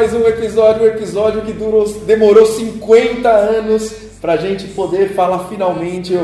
mais 0.00 0.14
um 0.14 0.26
episódio, 0.26 0.84
um 0.84 0.86
episódio 0.86 1.42
que 1.42 1.52
durou, 1.52 1.86
demorou 2.06 2.46
50 2.46 3.28
anos 3.28 3.94
pra 4.18 4.38
gente 4.38 4.68
poder 4.68 5.10
falar 5.10 5.40
finalmente. 5.40 6.18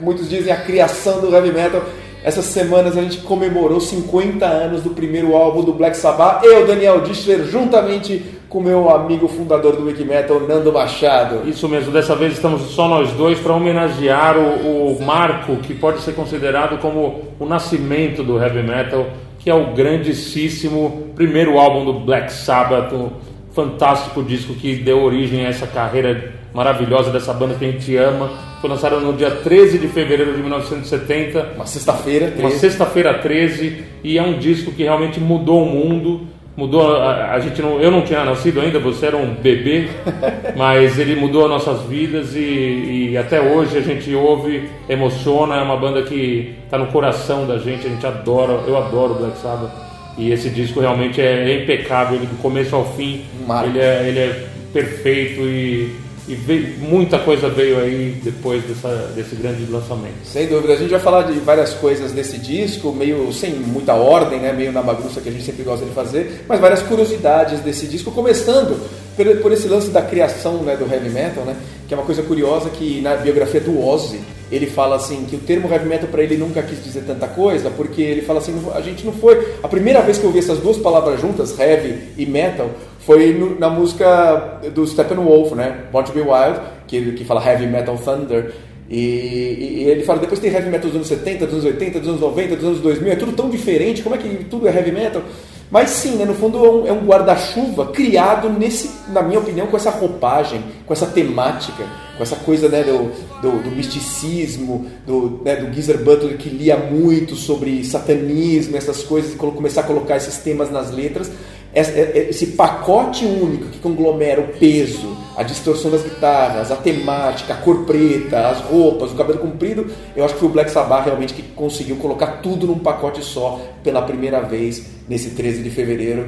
Muitos 0.00 0.30
dizem 0.30 0.52
a 0.52 0.56
criação 0.56 1.20
do 1.20 1.34
heavy 1.34 1.50
metal. 1.50 1.82
Essas 2.22 2.44
semanas 2.44 2.96
a 2.96 3.02
gente 3.02 3.18
comemorou 3.22 3.80
50 3.80 4.46
anos 4.46 4.82
do 4.82 4.90
primeiro 4.90 5.34
álbum 5.34 5.64
do 5.64 5.72
Black 5.72 5.96
Sabbath. 5.96 6.44
Eu, 6.44 6.68
Daniel 6.68 7.00
Dischler, 7.00 7.44
juntamente 7.46 8.24
com 8.48 8.60
meu 8.60 8.88
amigo 8.88 9.26
fundador 9.26 9.74
do 9.74 9.86
Wikimetal, 9.86 10.38
Nando 10.38 10.72
Machado. 10.72 11.48
Isso 11.48 11.68
mesmo, 11.68 11.90
dessa 11.90 12.14
vez 12.14 12.34
estamos 12.34 12.62
só 12.70 12.86
nós 12.86 13.10
dois 13.10 13.40
para 13.40 13.52
homenagear 13.52 14.38
o, 14.38 14.92
o, 14.92 15.02
marco 15.04 15.56
que 15.56 15.74
pode 15.74 16.00
ser 16.00 16.14
considerado 16.14 16.78
como 16.78 17.22
o 17.40 17.44
nascimento 17.44 18.22
do 18.22 18.40
heavy 18.40 18.62
metal, 18.62 19.06
que 19.46 19.50
é 19.50 19.54
o 19.54 19.74
grandíssimo 19.74 21.12
primeiro 21.14 21.56
álbum 21.56 21.84
do 21.84 22.00
Black 22.00 22.32
Sabbath, 22.32 22.92
um 22.92 23.10
fantástico 23.52 24.20
disco 24.20 24.54
que 24.54 24.74
deu 24.74 25.00
origem 25.04 25.46
a 25.46 25.50
essa 25.50 25.68
carreira 25.68 26.34
maravilhosa 26.52 27.12
dessa 27.12 27.32
banda 27.32 27.54
que 27.54 27.64
a 27.64 27.70
gente 27.70 27.96
ama. 27.96 28.28
Foi 28.60 28.68
lançado 28.68 28.98
no 28.98 29.12
dia 29.12 29.30
13 29.30 29.78
de 29.78 29.86
fevereiro 29.86 30.34
de 30.34 30.40
1970. 30.40 31.52
Uma 31.54 31.64
sexta-feira, 31.64 32.34
Uma 32.36 32.50
sexta-feira 32.50 33.14
13, 33.20 33.84
e 34.02 34.18
é 34.18 34.22
um 34.24 34.36
disco 34.36 34.72
que 34.72 34.82
realmente 34.82 35.20
mudou 35.20 35.62
o 35.62 35.66
mundo. 35.70 36.26
Mudou, 36.56 36.96
a, 36.96 37.32
a, 37.32 37.40
gente 37.40 37.60
não, 37.60 37.78
eu 37.78 37.90
não 37.90 38.00
tinha 38.00 38.24
nascido 38.24 38.60
ainda, 38.60 38.78
você 38.78 39.06
era 39.06 39.16
um 39.16 39.34
bebê, 39.34 39.88
mas 40.56 40.98
ele 40.98 41.14
mudou 41.14 41.44
as 41.44 41.50
nossas 41.50 41.82
vidas 41.82 42.34
e, 42.34 43.10
e 43.10 43.18
até 43.18 43.40
hoje 43.40 43.76
a 43.76 43.82
gente 43.82 44.14
ouve, 44.14 44.70
emociona, 44.88 45.56
é 45.56 45.62
uma 45.62 45.76
banda 45.76 46.02
que 46.02 46.54
está 46.64 46.78
no 46.78 46.86
coração 46.86 47.46
da 47.46 47.58
gente, 47.58 47.86
a 47.86 47.90
gente 47.90 48.06
adora, 48.06 48.54
eu 48.66 48.76
adoro 48.78 49.14
Black 49.14 49.36
Sabbath. 49.38 49.70
E 50.16 50.32
esse 50.32 50.48
disco 50.48 50.80
realmente 50.80 51.20
é, 51.20 51.62
impecável, 51.62 52.18
do 52.18 52.40
começo 52.40 52.74
ao 52.74 52.86
fim, 52.92 53.26
ele 53.64 53.78
é, 53.78 54.08
ele 54.08 54.18
é 54.18 54.46
perfeito 54.72 55.42
e 55.42 56.05
e 56.28 56.34
veio, 56.34 56.78
muita 56.78 57.18
coisa 57.18 57.48
veio 57.48 57.78
aí 57.78 58.20
depois 58.22 58.62
dessa, 58.64 59.12
desse 59.14 59.36
grande 59.36 59.64
lançamento. 59.70 60.24
Sem 60.24 60.46
dúvida, 60.48 60.72
a 60.74 60.76
gente 60.76 60.90
vai 60.90 61.00
falar 61.00 61.22
de 61.22 61.38
várias 61.38 61.74
coisas 61.74 62.12
nesse 62.12 62.38
disco, 62.38 62.92
meio 62.92 63.32
sem 63.32 63.54
muita 63.54 63.94
ordem, 63.94 64.40
né? 64.40 64.52
meio 64.52 64.72
na 64.72 64.82
bagunça 64.82 65.20
que 65.20 65.28
a 65.28 65.32
gente 65.32 65.44
sempre 65.44 65.62
gosta 65.62 65.86
de 65.86 65.92
fazer, 65.92 66.44
mas 66.48 66.58
várias 66.58 66.82
curiosidades 66.82 67.60
desse 67.60 67.86
disco, 67.86 68.10
começando 68.10 68.80
por, 69.16 69.26
por 69.36 69.52
esse 69.52 69.68
lance 69.68 69.88
da 69.90 70.02
criação 70.02 70.62
né, 70.62 70.76
do 70.76 70.92
heavy 70.92 71.10
metal, 71.10 71.44
né? 71.44 71.56
que 71.86 71.94
é 71.94 71.96
uma 71.96 72.04
coisa 72.06 72.22
curiosa 72.22 72.70
que 72.70 73.00
na 73.00 73.16
biografia 73.16 73.60
do 73.60 73.80
Ozzy, 73.80 74.20
ele 74.50 74.66
fala 74.66 74.96
assim 74.96 75.24
que 75.24 75.36
o 75.36 75.40
termo 75.40 75.70
heavy 75.70 75.88
metal 75.88 76.08
para 76.08 76.22
ele 76.22 76.36
nunca 76.36 76.62
quis 76.62 76.82
dizer 76.82 77.02
tanta 77.06 77.26
coisa, 77.26 77.70
porque 77.70 78.00
ele 78.00 78.22
fala 78.22 78.38
assim, 78.38 78.54
a 78.74 78.80
gente 78.80 79.04
não 79.04 79.12
foi 79.12 79.54
a 79.62 79.68
primeira 79.68 80.00
vez 80.02 80.18
que 80.18 80.24
eu 80.24 80.28
ouvi 80.28 80.38
essas 80.38 80.58
duas 80.58 80.76
palavras 80.76 81.20
juntas, 81.20 81.58
heavy 81.58 82.12
e 82.16 82.26
metal, 82.26 82.70
foi 83.00 83.32
no, 83.32 83.58
na 83.58 83.70
música 83.70 84.60
do 84.74 84.86
Steppenwolf, 84.86 85.52
né? 85.52 85.84
Born 85.92 86.06
to 86.06 86.12
Be 86.12 86.20
Wild, 86.20 86.60
que, 86.88 87.12
que 87.12 87.24
fala 87.24 87.44
Heavy 87.44 87.66
Metal 87.66 87.96
Thunder. 87.96 88.52
E, 88.88 88.98
e, 88.98 89.84
ele 89.88 90.04
fala, 90.04 90.20
depois 90.20 90.40
tem 90.40 90.52
heavy 90.52 90.68
metal 90.68 90.88
dos 90.88 90.96
anos 90.96 91.08
70, 91.08 91.46
dos 91.46 91.54
anos 91.54 91.64
80, 91.64 91.98
dos 92.00 92.08
anos 92.08 92.20
90, 92.20 92.56
dos 92.56 92.64
anos 92.64 92.80
2000, 92.80 93.12
é 93.12 93.16
tudo 93.16 93.32
tão 93.32 93.50
diferente, 93.50 94.02
como 94.02 94.14
é 94.14 94.18
que 94.18 94.44
tudo 94.44 94.68
é 94.68 94.74
heavy 94.74 94.92
metal? 94.92 95.22
Mas 95.70 95.90
sim, 95.90 96.16
né, 96.16 96.24
no 96.24 96.34
fundo 96.34 96.64
é 96.64 96.70
um, 96.70 96.86
é 96.86 96.92
um 96.92 97.04
guarda-chuva 97.04 97.86
criado, 97.86 98.48
nesse, 98.48 98.90
na 99.08 99.22
minha 99.22 99.40
opinião, 99.40 99.66
com 99.66 99.76
essa 99.76 99.90
roupagem, 99.90 100.62
com 100.86 100.92
essa 100.92 101.06
temática, 101.06 101.84
com 102.16 102.22
essa 102.22 102.36
coisa 102.36 102.68
né, 102.68 102.84
do, 102.84 103.10
do, 103.40 103.62
do 103.62 103.70
misticismo, 103.70 104.86
do, 105.04 105.40
né, 105.44 105.56
do 105.56 105.72
Geezer 105.72 105.98
Butler 105.98 106.36
que 106.38 106.48
lia 106.48 106.76
muito 106.76 107.34
sobre 107.34 107.84
satanismo, 107.84 108.76
essas 108.76 109.02
coisas, 109.02 109.34
e 109.34 109.36
começar 109.36 109.80
a 109.80 109.84
colocar 109.84 110.16
esses 110.16 110.38
temas 110.38 110.70
nas 110.70 110.90
letras. 110.92 111.30
É, 111.76 111.80
é, 111.82 112.30
esse 112.30 112.46
pacote 112.46 113.26
único 113.26 113.66
que 113.66 113.78
conglomera 113.80 114.40
o 114.40 114.48
peso, 114.48 115.14
a 115.36 115.42
distorção 115.42 115.90
das 115.90 116.02
guitarras, 116.02 116.72
a 116.72 116.76
temática, 116.76 117.52
a 117.52 117.56
cor 117.58 117.84
preta, 117.84 118.48
as 118.48 118.62
roupas, 118.62 119.12
o 119.12 119.14
cabelo 119.14 119.40
comprido, 119.40 119.86
eu 120.16 120.24
acho 120.24 120.32
que 120.32 120.40
foi 120.40 120.48
o 120.48 120.52
Black 120.52 120.70
Sabbath 120.70 121.04
realmente 121.04 121.34
que 121.34 121.42
conseguiu 121.42 121.96
colocar 121.96 122.40
tudo 122.40 122.66
num 122.66 122.78
pacote 122.78 123.22
só 123.22 123.60
pela 123.84 124.00
primeira 124.00 124.40
vez 124.40 124.86
nesse 125.06 125.32
13 125.32 125.62
de 125.62 125.68
fevereiro, 125.68 126.26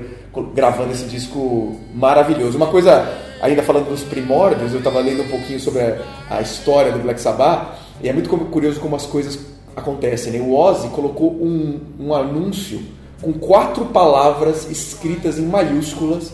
gravando 0.54 0.92
esse 0.92 1.06
disco 1.06 1.80
maravilhoso. 1.94 2.58
Uma 2.58 2.66
coisa, 2.66 3.10
ainda 3.40 3.62
falando 3.62 3.88
dos 3.88 4.02
primórdios, 4.02 4.72
eu 4.72 4.80
estava 4.80 5.00
lendo 5.00 5.22
um 5.22 5.28
pouquinho 5.28 5.58
sobre 5.58 5.80
a, 6.28 6.42
história 6.42 6.92
do 6.92 6.98
Black 6.98 7.18
Sabbath 7.18 7.68
e 8.02 8.08
é 8.10 8.12
muito 8.12 8.28
curioso 8.28 8.80
como 8.80 8.96
as 8.96 9.06
coisas 9.06 9.38
acontecem. 9.74 10.30
Né? 10.30 10.40
O 10.40 10.54
Ozzy 10.54 10.88
colocou 10.88 11.32
um, 11.32 11.80
um 11.98 12.14
anúncio 12.14 12.97
com 13.20 13.32
quatro 13.32 13.86
palavras 13.86 14.70
escritas 14.70 15.38
em 15.38 15.46
maiúsculas 15.46 16.32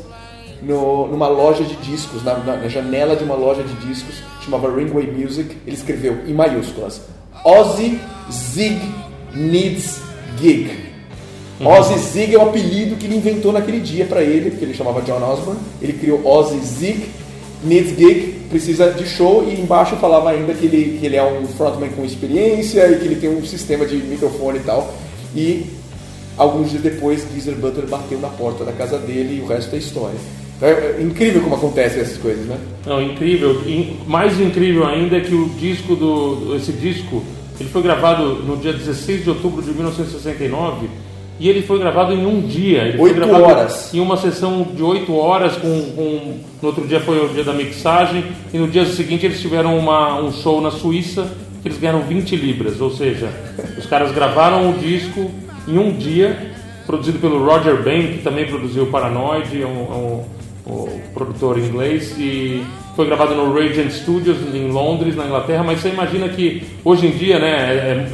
no, 0.62 1.06
numa 1.09 1.28
loja 1.28 1.65
de 1.65 1.77
discos, 1.77 2.22
na, 2.22 2.39
na, 2.39 2.69
janela 2.69 3.17
de 3.17 3.25
uma 3.25 3.34
loja 3.34 3.62
de 3.62 3.75
discos, 3.87 4.17
chamava 4.43 4.75
Ringway 4.75 5.11
Music. 5.11 5.56
Ele 5.67 5.77
escreveu 5.77 6.19
em 6.27 6.33
maiúsculas: 6.33 7.03
Ozzy 7.44 8.00
Zig 8.31 8.81
Needs 9.34 10.00
Gig. 10.41 10.71
Uhum. 11.61 11.69
Ozzy 11.69 11.99
Zig 11.99 12.34
é 12.34 12.39
o 12.39 12.49
apelido 12.49 12.97
que 12.97 13.06
ele 13.06 13.17
inventou 13.17 13.53
naquele 13.53 13.81
dia 13.81 14.06
para 14.06 14.23
ele, 14.23 14.50
porque 14.50 14.65
ele 14.65 14.75
chamava 14.75 15.03
John 15.03 15.23
Osborne. 15.23 15.61
Ele 15.81 15.93
criou 15.93 16.27
Ozzy 16.27 16.59
Zig 16.61 17.09
Needs 17.62 17.97
Gig, 17.97 18.47
precisa 18.50 18.91
de 18.91 19.06
show, 19.06 19.44
e 19.49 19.61
embaixo 19.61 19.97
falava 19.97 20.31
ainda 20.31 20.53
que 20.55 20.67
ele, 20.67 20.99
que 20.99 21.06
ele 21.06 21.17
é 21.17 21.25
um 21.25 21.47
frontman 21.47 21.91
com 21.91 22.05
experiência 22.05 22.89
e 22.91 22.99
que 22.99 23.05
ele 23.05 23.17
tem 23.17 23.31
um 23.31 23.44
sistema 23.44 23.87
de 23.87 23.97
microfone 23.97 24.59
e 24.59 24.62
tal. 24.62 24.94
E 25.34 25.67
Alguns 26.37 26.71
dias 26.71 26.83
depois, 26.83 27.27
Geezer 27.33 27.55
Butler 27.55 27.87
bateu 27.87 28.19
na 28.19 28.28
porta 28.28 28.65
da 28.65 28.72
casa 28.72 28.99
dele 28.99 29.39
e 29.39 29.41
o 29.41 29.47
resto 29.47 29.75
é 29.75 29.78
história. 29.78 30.19
Então, 30.56 30.69
é 30.69 31.03
incrível 31.03 31.43
como 31.43 31.55
acontecem 31.55 32.00
essas 32.00 32.19
coisas, 32.19 32.47
né? 32.47 32.59
Não, 32.87 33.03
incrível. 33.03 33.62
Mais 34.06 34.41
incrível 34.41 34.87
ainda 34.87 35.17
é 35.17 35.21
que 35.21 35.34
o 35.34 35.49
disco 35.50 35.94
do 35.94 36.56
esse 36.56 36.73
disco, 36.73 37.23
ele 37.59 37.69
foi 37.69 37.83
gravado 37.83 38.37
no 38.37 38.56
dia 38.56 38.73
16 38.73 39.25
de 39.25 39.31
outubro 39.31 39.62
de 39.62 39.71
1969 39.71 40.89
e 41.39 41.49
ele 41.49 41.62
foi 41.62 41.78
gravado 41.78 42.12
em 42.12 42.25
um 42.25 42.41
dia. 42.41 42.82
Ele 42.82 42.99
oito 43.00 43.29
horas. 43.31 43.93
Em 43.93 44.00
uma 44.00 44.17
sessão 44.17 44.62
de 44.62 44.82
oito 44.82 45.14
horas, 45.17 45.56
com, 45.56 45.82
com, 45.93 46.38
no 46.62 46.69
outro 46.69 46.87
dia 46.87 47.00
foi 47.00 47.25
o 47.25 47.29
dia 47.29 47.43
da 47.43 47.53
mixagem, 47.53 48.25
e 48.53 48.58
no 48.58 48.69
dia 48.69 48.87
seguinte 48.87 49.26
eles 49.26 49.41
tiveram 49.41 49.76
uma, 49.76 50.20
um 50.20 50.32
show 50.32 50.61
na 50.61 50.70
Suíça, 50.70 51.29
que 51.61 51.69
eles 51.69 51.79
ganharam 51.79 52.03
20 52.03 52.37
libras, 52.37 52.81
ou 52.81 52.91
seja, 52.91 53.29
os 53.76 53.87
caras 53.87 54.12
gravaram 54.12 54.70
o 54.70 54.79
disco 54.79 55.31
em 55.66 55.78
um 55.78 55.93
dia, 55.93 56.52
produzido 56.87 57.19
pelo 57.19 57.44
Roger 57.44 57.82
Bain, 57.82 58.08
que 58.14 58.22
também 58.22 58.46
produziu 58.46 58.87
Paranoid, 58.87 59.62
é 59.62 59.66
um, 59.66 59.70
é 59.70 59.94
um, 59.94 60.25
um, 60.66 61.00
produtor 61.12 61.58
inglês, 61.58 62.14
e 62.19 62.64
foi 62.94 63.06
gravado 63.06 63.34
no 63.34 63.52
Radiant 63.52 63.90
Studios 63.90 64.38
em 64.55 64.70
Londres, 64.70 65.16
na 65.16 65.25
Inglaterra, 65.25 65.62
mas 65.64 65.81
você 65.81 65.88
imagina 65.88 66.28
que 66.28 66.62
hoje 66.84 67.06
em 67.06 67.11
dia, 67.11 67.38
né, 67.38 67.75
é, 67.75 68.08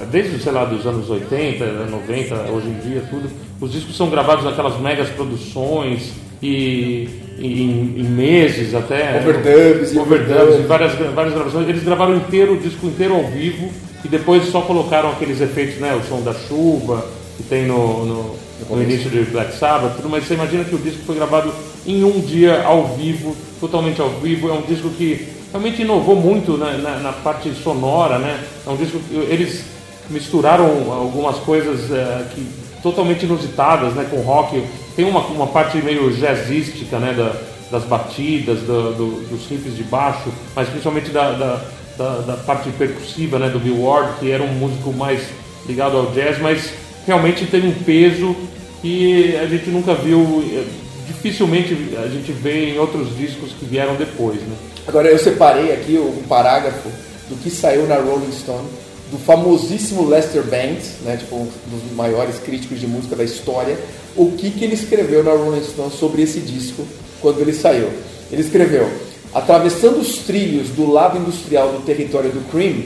é, 0.00 0.06
desde, 0.06 0.38
sei 0.38 0.52
lá, 0.52 0.64
dos 0.64 0.86
anos 0.86 1.08
80, 1.08 1.64
90, 1.86 2.34
hoje 2.50 2.68
em 2.68 2.88
dia, 2.88 3.02
tudo, 3.08 3.30
os 3.60 3.72
discos 3.72 3.96
são 3.96 4.10
gravados 4.10 4.44
naquelas 4.44 4.78
megas 4.80 5.08
produções 5.10 6.12
e 6.42 7.08
em, 7.38 8.00
em, 8.00 8.04
meses 8.04 8.74
até. 8.74 9.20
Overdubs, 9.20 9.96
overdubs, 9.96 10.58
e 10.58 10.62
várias, 10.62 10.94
várias 10.94 11.34
gravações. 11.34 11.68
Eles 11.68 11.82
gravaram 11.82 12.16
inteiro, 12.16 12.54
o 12.54 12.56
disco 12.58 12.86
inteiro 12.86 13.14
ao 13.14 13.24
vivo 13.24 13.70
e 14.04 14.08
depois 14.08 14.50
só 14.50 14.60
colocaram 14.60 15.10
aqueles 15.10 15.40
efeitos, 15.40 15.78
né? 15.80 15.94
O 15.94 16.02
som 16.08 16.22
da 16.22 16.32
chuva, 16.32 17.06
que 17.36 17.42
tem 17.42 17.66
no, 17.66 18.04
no, 18.04 18.36
no 18.70 18.82
início 18.82 19.10
de 19.10 19.22
Black 19.30 19.56
Sabbath, 19.56 19.96
tudo, 19.96 20.08
mas 20.08 20.26
você 20.26 20.34
imagina 20.34 20.64
que 20.64 20.74
o 20.74 20.78
disco 20.78 21.00
foi 21.04 21.16
gravado 21.16 21.52
em 21.86 22.04
um 22.04 22.20
dia 22.20 22.62
ao 22.64 22.96
vivo, 22.96 23.36
totalmente 23.60 24.00
ao 24.00 24.10
vivo. 24.10 24.48
É 24.48 24.52
um 24.52 24.62
disco 24.62 24.90
que 24.90 25.28
realmente 25.50 25.82
inovou 25.82 26.16
muito 26.16 26.56
na, 26.56 26.72
na, 26.72 26.98
na 26.98 27.12
parte 27.12 27.52
sonora, 27.54 28.18
né? 28.18 28.42
É 28.66 28.70
um 28.70 28.76
disco 28.76 28.98
que 28.98 29.14
eles 29.14 29.64
misturaram 30.10 30.92
algumas 30.92 31.36
coisas 31.36 31.90
é, 31.90 32.26
que, 32.34 32.46
totalmente 32.82 33.24
inusitadas, 33.24 33.94
né? 33.94 34.06
Com 34.10 34.20
rock. 34.20 34.62
Tem 34.94 35.04
uma, 35.04 35.20
uma 35.20 35.46
parte 35.46 35.78
meio 35.78 36.12
jazzística, 36.12 36.98
né? 36.98 37.14
Da, 37.14 37.34
das 37.70 37.84
batidas, 37.84 38.60
do, 38.60 38.94
do, 38.94 39.28
dos 39.28 39.46
riffs 39.46 39.76
de 39.76 39.82
baixo, 39.82 40.32
mas 40.56 40.68
principalmente 40.68 41.10
da, 41.10 41.32
da 41.32 41.60
da, 41.98 42.20
da, 42.20 42.36
parte 42.36 42.70
percussiva 42.70 43.38
né, 43.38 43.50
do 43.50 43.58
Bill 43.58 43.82
Ward, 43.82 44.20
que 44.20 44.30
era 44.30 44.42
um 44.42 44.54
músico 44.54 44.92
mais 44.92 45.20
ligado 45.66 45.96
ao 45.96 46.12
jazz, 46.12 46.38
mas 46.40 46.70
realmente 47.04 47.44
tem 47.46 47.66
um 47.66 47.74
peso 47.74 48.34
que 48.80 49.36
a 49.36 49.46
gente 49.46 49.68
nunca 49.70 49.94
viu, 49.94 50.42
eh, 50.50 50.64
dificilmente 51.08 51.76
a 52.02 52.06
gente 52.06 52.30
vê 52.30 52.70
em 52.70 52.78
outros 52.78 53.16
discos 53.16 53.50
que 53.58 53.66
vieram 53.66 53.96
depois. 53.96 54.40
Né? 54.40 54.54
Agora 54.86 55.08
eu 55.08 55.18
separei 55.18 55.72
aqui 55.72 55.98
um 55.98 56.22
parágrafo 56.28 56.88
do 57.28 57.36
que 57.36 57.50
saiu 57.50 57.86
na 57.86 57.96
Rolling 57.96 58.32
Stone, 58.32 58.68
do 59.10 59.18
famosíssimo 59.18 60.08
Lester 60.08 60.42
Bangs, 60.44 61.00
né, 61.02 61.16
tipo, 61.16 61.34
um 61.34 61.48
dos 61.70 61.92
maiores 61.96 62.38
críticos 62.38 62.78
de 62.78 62.86
música 62.86 63.16
da 63.16 63.24
história, 63.24 63.76
o 64.14 64.32
que, 64.32 64.50
que 64.50 64.64
ele 64.64 64.74
escreveu 64.74 65.24
na 65.24 65.32
Rolling 65.32 65.64
Stone 65.64 65.90
sobre 65.90 66.22
esse 66.22 66.40
disco 66.40 66.86
quando 67.20 67.40
ele 67.40 67.52
saiu. 67.52 67.90
Ele 68.30 68.42
escreveu: 68.42 68.88
Atravessando 69.34 69.98
os 69.98 70.18
trilhos 70.18 70.70
do 70.70 70.90
lado 70.90 71.18
industrial 71.18 71.68
do 71.72 71.80
território 71.84 72.30
do 72.30 72.50
Cream, 72.50 72.84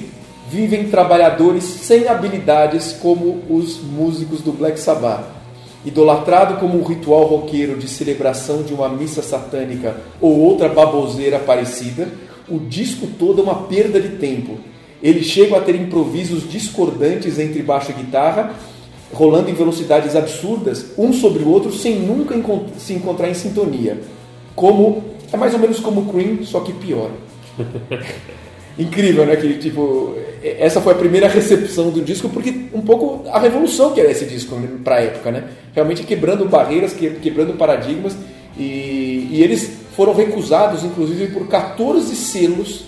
vivem 0.50 0.88
trabalhadores 0.88 1.62
sem 1.62 2.08
habilidades 2.08 2.92
como 3.00 3.42
os 3.48 3.80
músicos 3.80 4.40
do 4.40 4.52
Black 4.52 4.78
Sabbath. 4.78 5.24
Idolatrado 5.84 6.56
como 6.56 6.78
um 6.78 6.84
ritual 6.84 7.24
roqueiro 7.24 7.78
de 7.78 7.88
celebração 7.88 8.62
de 8.62 8.74
uma 8.74 8.88
missa 8.88 9.22
satânica 9.22 9.96
ou 10.20 10.38
outra 10.38 10.68
baboseira 10.68 11.38
parecida, 11.38 12.08
o 12.48 12.58
disco 12.58 13.06
todo 13.18 13.40
é 13.40 13.44
uma 13.44 13.62
perda 13.62 14.00
de 14.00 14.10
tempo. 14.16 14.58
Eles 15.02 15.26
chegam 15.26 15.56
a 15.56 15.60
ter 15.60 15.74
improvisos 15.76 16.48
discordantes 16.48 17.38
entre 17.38 17.62
baixo 17.62 17.92
e 17.92 17.94
guitarra, 17.94 18.52
rolando 19.12 19.50
em 19.50 19.54
velocidades 19.54 20.14
absurdas, 20.16 20.86
um 20.98 21.12
sobre 21.12 21.42
o 21.42 21.48
outro, 21.48 21.72
sem 21.72 22.00
nunca 22.00 22.34
se 22.78 22.92
encontrar 22.92 23.28
em 23.28 23.34
sintonia. 23.34 24.00
Como 24.54 25.11
é 25.32 25.36
mais 25.36 25.54
ou 25.54 25.60
menos 25.60 25.80
como 25.80 26.02
o 26.02 26.12
Cream, 26.12 26.44
só 26.44 26.60
que 26.60 26.72
pior. 26.72 27.10
Incrível, 28.78 29.26
né? 29.26 29.36
Que 29.36 29.54
tipo, 29.58 30.16
essa 30.42 30.80
foi 30.80 30.92
a 30.92 30.96
primeira 30.96 31.28
recepção 31.28 31.90
do 31.90 32.00
disco, 32.00 32.28
porque 32.28 32.66
um 32.72 32.80
pouco 32.80 33.28
a 33.30 33.38
revolução 33.38 33.92
que 33.92 34.00
era 34.00 34.10
esse 34.10 34.24
disco 34.24 34.56
para 34.82 34.96
a 34.96 35.00
época, 35.00 35.30
né? 35.30 35.44
Realmente 35.74 36.04
quebrando 36.04 36.44
barreiras, 36.46 36.94
quebrando 36.94 37.54
paradigmas, 37.54 38.16
e, 38.56 39.28
e 39.30 39.42
eles 39.42 39.70
foram 39.94 40.14
recusados, 40.14 40.84
inclusive, 40.84 41.28
por 41.32 41.46
14 41.48 42.14
selos 42.16 42.84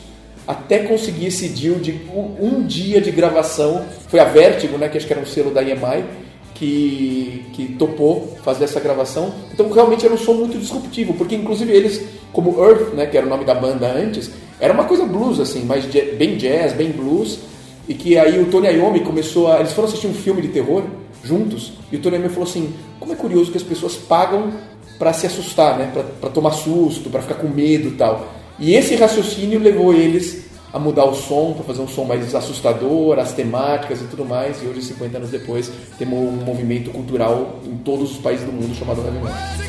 até 0.47 0.81
conseguir 0.81 1.27
esse 1.27 1.49
deal 1.49 1.77
de 1.77 1.93
um, 2.15 2.37
um, 2.41 2.67
dia 2.67 3.01
de 3.01 3.11
gravação. 3.11 3.85
Foi 4.09 4.21
a 4.21 4.25
Vertigo, 4.25 4.77
né, 4.77 4.89
que 4.89 4.99
acho 4.99 5.07
que 5.07 5.13
era 5.13 5.23
um 5.23 5.27
selo 5.27 5.51
da 5.51 5.63
EMI, 5.63 6.05
que, 6.55 7.45
que 7.53 7.67
topou 7.75 8.37
fazer 8.43 8.65
essa 8.65 8.81
gravação. 8.81 9.35
Então 9.53 9.71
realmente 9.71 10.05
era 10.07 10.15
um 10.15 10.19
som 10.19 10.35
muito 10.35 10.59
disruptivo, 10.59 11.15
porque 11.15 11.35
inclusive 11.35 11.73
eles, 11.73 12.03
como 12.33 12.63
Earth, 12.63 12.95
né, 12.95 13.07
que 13.07 13.17
era 13.17 13.27
o 13.27 13.29
nome 13.29 13.45
da 13.45 13.55
banda 13.55 13.93
antes, 13.93 14.31
era 14.61 14.73
uma 14.73 14.85
coisa 14.85 15.05
blues, 15.05 15.41
assim, 15.41 15.65
mais 15.65 15.85
bem 15.85 16.37
jazz, 16.37 16.73
bem 16.73 16.91
blues. 16.91 17.41
E 17.87 17.93
que 17.93 18.17
aí 18.17 18.41
o 18.41 18.47
Tony 18.47 18.69
Iommi 18.69 19.01
começou 19.01 19.53
a. 19.53 19.61
Eles 19.61 19.73
foram 19.73 19.89
assistir 19.89 20.07
um 20.07 20.15
filme 20.15 20.41
de 20.41 20.49
terror 20.49 20.85
juntos, 21.23 21.75
e 21.93 21.97
o 21.97 21.99
Tony 22.01 22.17
Iommi 22.17 22.29
falou 22.31 22.49
assim: 22.49 22.73
como 22.99 23.13
é 23.13 23.17
curioso 23.17 23.51
que 23.51 23.59
as 23.59 23.63
pessoas 23.63 23.95
pagam 23.95 24.53
para 24.99 25.13
se 25.13 25.27
assustar, 25.27 25.77
né? 25.77 25.93
Para 26.19 26.31
tomar 26.31 26.53
susto, 26.53 27.11
para 27.11 27.21
ficar 27.21 27.35
com 27.35 27.49
medo 27.49 27.89
e 27.89 27.93
tal. 27.93 28.33
E 28.59 28.75
esse 28.75 28.95
raciocínio 28.95 29.61
levou 29.61 29.93
eles 29.93 30.45
a 30.75 30.79
mudar 30.81 31.05
o 31.05 31.15
som, 31.15 31.53
para 31.53 31.63
fazer 31.63 31.83
um 31.83 31.87
som 31.87 32.05
mais 32.05 32.35
assustador, 32.35 33.17
as 33.21 33.33
temáticas 33.33 34.01
e 34.01 34.07
tudo 34.07 34.25
mais. 34.25 34.61
E 34.61 34.67
hoje, 34.67 34.83
50 34.83 35.19
anos 35.19 35.31
depois, 35.31 35.71
temos 35.97 36.19
um 36.19 36.33
movimento 36.33 36.91
cultural 36.91 37.61
em 37.65 37.77
todos 37.77 38.11
os 38.11 38.19
países 38.19 38.45
do 38.45 38.51
mundo 38.51 38.75
chamado 38.75 39.01
heavy 39.01 39.21
metal. 39.21 39.64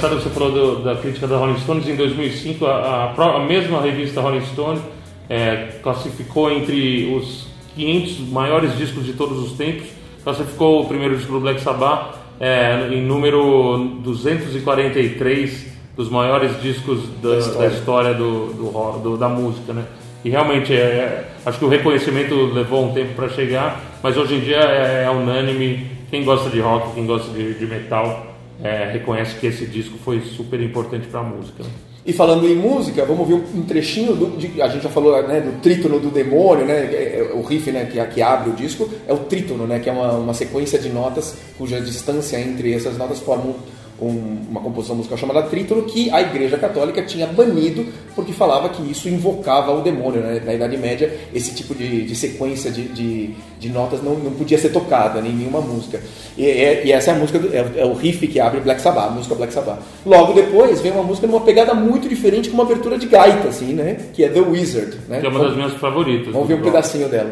Engraçado 0.00 0.22
você 0.22 0.30
falou 0.30 0.50
do, 0.50 0.82
da 0.82 0.96
crítica 0.96 1.26
da 1.26 1.36
Rolling 1.36 1.58
Stones. 1.58 1.86
Em 1.86 1.94
2005, 1.94 2.64
a, 2.64 3.12
a, 3.16 3.36
a 3.36 3.38
mesma 3.40 3.82
revista 3.82 4.22
Rolling 4.22 4.44
Stone 4.46 4.80
é, 5.28 5.78
classificou 5.82 6.50
entre 6.50 7.14
os 7.14 7.46
500 7.74 8.20
maiores 8.30 8.76
discos 8.78 9.04
de 9.04 9.12
todos 9.12 9.38
os 9.38 9.52
tempos. 9.52 9.88
Classificou 10.24 10.82
o 10.82 10.86
primeiro 10.86 11.16
disco 11.16 11.32
do 11.32 11.40
Black 11.40 11.60
Sabbath 11.60 12.14
é, 12.40 12.88
em 12.90 13.02
número 13.02 13.98
243 14.02 15.66
dos 15.94 16.08
maiores 16.08 16.60
discos 16.62 17.00
da, 17.20 17.32
da 17.32 17.38
história, 17.38 17.68
da 17.68 17.74
história 17.74 18.14
do, 18.14 18.46
do, 18.54 18.98
do, 19.02 19.16
da 19.18 19.28
música, 19.28 19.74
né? 19.74 19.84
E 20.24 20.30
realmente, 20.30 20.72
é, 20.72 20.76
é, 20.76 21.28
acho 21.44 21.58
que 21.58 21.64
o 21.64 21.68
reconhecimento 21.68 22.34
levou 22.34 22.86
um 22.86 22.94
tempo 22.94 23.14
para 23.14 23.28
chegar, 23.28 23.80
mas 24.02 24.16
hoje 24.16 24.36
em 24.36 24.40
dia 24.40 24.60
é, 24.60 25.04
é 25.04 25.10
unânime. 25.10 26.00
Quem 26.10 26.24
gosta 26.24 26.48
de 26.48 26.58
rock, 26.58 26.94
quem 26.94 27.06
gosta 27.06 27.30
de, 27.32 27.54
de 27.54 27.66
metal, 27.66 28.29
é, 28.62 28.90
reconhece 28.92 29.36
que 29.36 29.46
esse 29.46 29.66
disco 29.66 29.98
foi 29.98 30.20
super 30.20 30.60
importante 30.60 31.06
para 31.06 31.20
a 31.20 31.24
música. 31.24 31.62
Né? 31.62 31.70
E 32.04 32.12
falando 32.12 32.48
em 32.48 32.56
música, 32.56 33.04
vamos 33.04 33.28
ver 33.28 33.34
um 33.34 33.62
trechinho 33.62 34.14
do, 34.14 34.36
de, 34.36 34.60
a 34.62 34.68
gente 34.68 34.82
já 34.82 34.88
falou 34.88 35.22
né, 35.28 35.40
do 35.40 35.60
trítono 35.60 36.00
do 36.00 36.10
demônio, 36.10 36.64
né, 36.64 36.86
é, 36.86 37.18
é, 37.18 37.32
o 37.34 37.42
riff 37.42 37.70
né, 37.70 37.84
que, 37.84 38.02
que 38.06 38.22
abre 38.22 38.50
o 38.50 38.52
disco 38.54 38.88
é 39.06 39.12
o 39.12 39.18
trítono, 39.18 39.66
né, 39.66 39.78
que 39.78 39.88
é 39.88 39.92
uma, 39.92 40.12
uma 40.12 40.34
sequência 40.34 40.78
de 40.78 40.88
notas 40.88 41.36
cuja 41.58 41.78
distância 41.80 42.40
entre 42.40 42.72
essas 42.72 42.96
notas 42.96 43.20
forma 43.20 43.54
um 44.00 44.10
um, 44.10 44.46
uma 44.50 44.60
composição 44.60 44.96
musical 44.96 45.16
chamada 45.16 45.42
Trítono, 45.42 45.82
que 45.82 46.10
a 46.10 46.20
Igreja 46.20 46.58
Católica 46.58 47.02
tinha 47.02 47.26
banido 47.26 47.86
porque 48.14 48.32
falava 48.32 48.68
que 48.68 48.82
isso 48.90 49.08
invocava 49.08 49.72
o 49.72 49.80
demônio. 49.80 50.20
Né? 50.20 50.42
Na 50.44 50.54
Idade 50.54 50.76
Média, 50.76 51.12
esse 51.32 51.54
tipo 51.54 51.74
de, 51.74 52.02
de 52.04 52.14
sequência 52.14 52.70
de, 52.70 52.88
de, 52.88 53.30
de, 53.58 53.68
notas 53.68 54.02
não, 54.02 54.14
não 54.14 54.32
podia 54.32 54.58
ser 54.58 54.70
tocada 54.70 55.20
em 55.20 55.32
nenhuma 55.32 55.60
música. 55.60 56.00
E, 56.36 56.42
e 56.42 56.92
essa 56.92 57.12
é 57.12 57.14
a 57.14 57.18
música, 57.18 57.38
do, 57.38 57.54
é, 57.54 57.64
é, 57.76 57.84
o 57.84 57.94
riff 57.94 58.26
que 58.26 58.40
abre 58.40 58.60
Black 58.60 58.80
Sabbath, 58.80 59.08
a 59.08 59.10
música 59.10 59.34
Black 59.34 59.52
Sabbath. 59.52 59.78
Logo 60.04 60.32
depois 60.32 60.80
vem 60.80 60.92
uma 60.92 61.02
música 61.02 61.26
numa 61.26 61.40
pegada 61.40 61.74
muito 61.74 62.08
diferente, 62.08 62.48
com 62.48 62.54
uma 62.54 62.64
abertura 62.64 62.98
de 62.98 63.06
gaita, 63.06 63.48
assim, 63.48 63.72
né? 63.72 63.96
que 64.12 64.24
é 64.24 64.28
The 64.28 64.40
Wizard. 64.40 64.98
Né? 65.08 65.20
Que 65.20 65.26
é 65.26 65.28
uma 65.28 65.40
das 65.40 65.56
minhas 65.56 65.72
favoritas. 65.74 66.32
Vamos 66.32 66.48
ver 66.48 66.54
um 66.54 66.62
pedacinho 66.62 67.08
dela. 67.08 67.30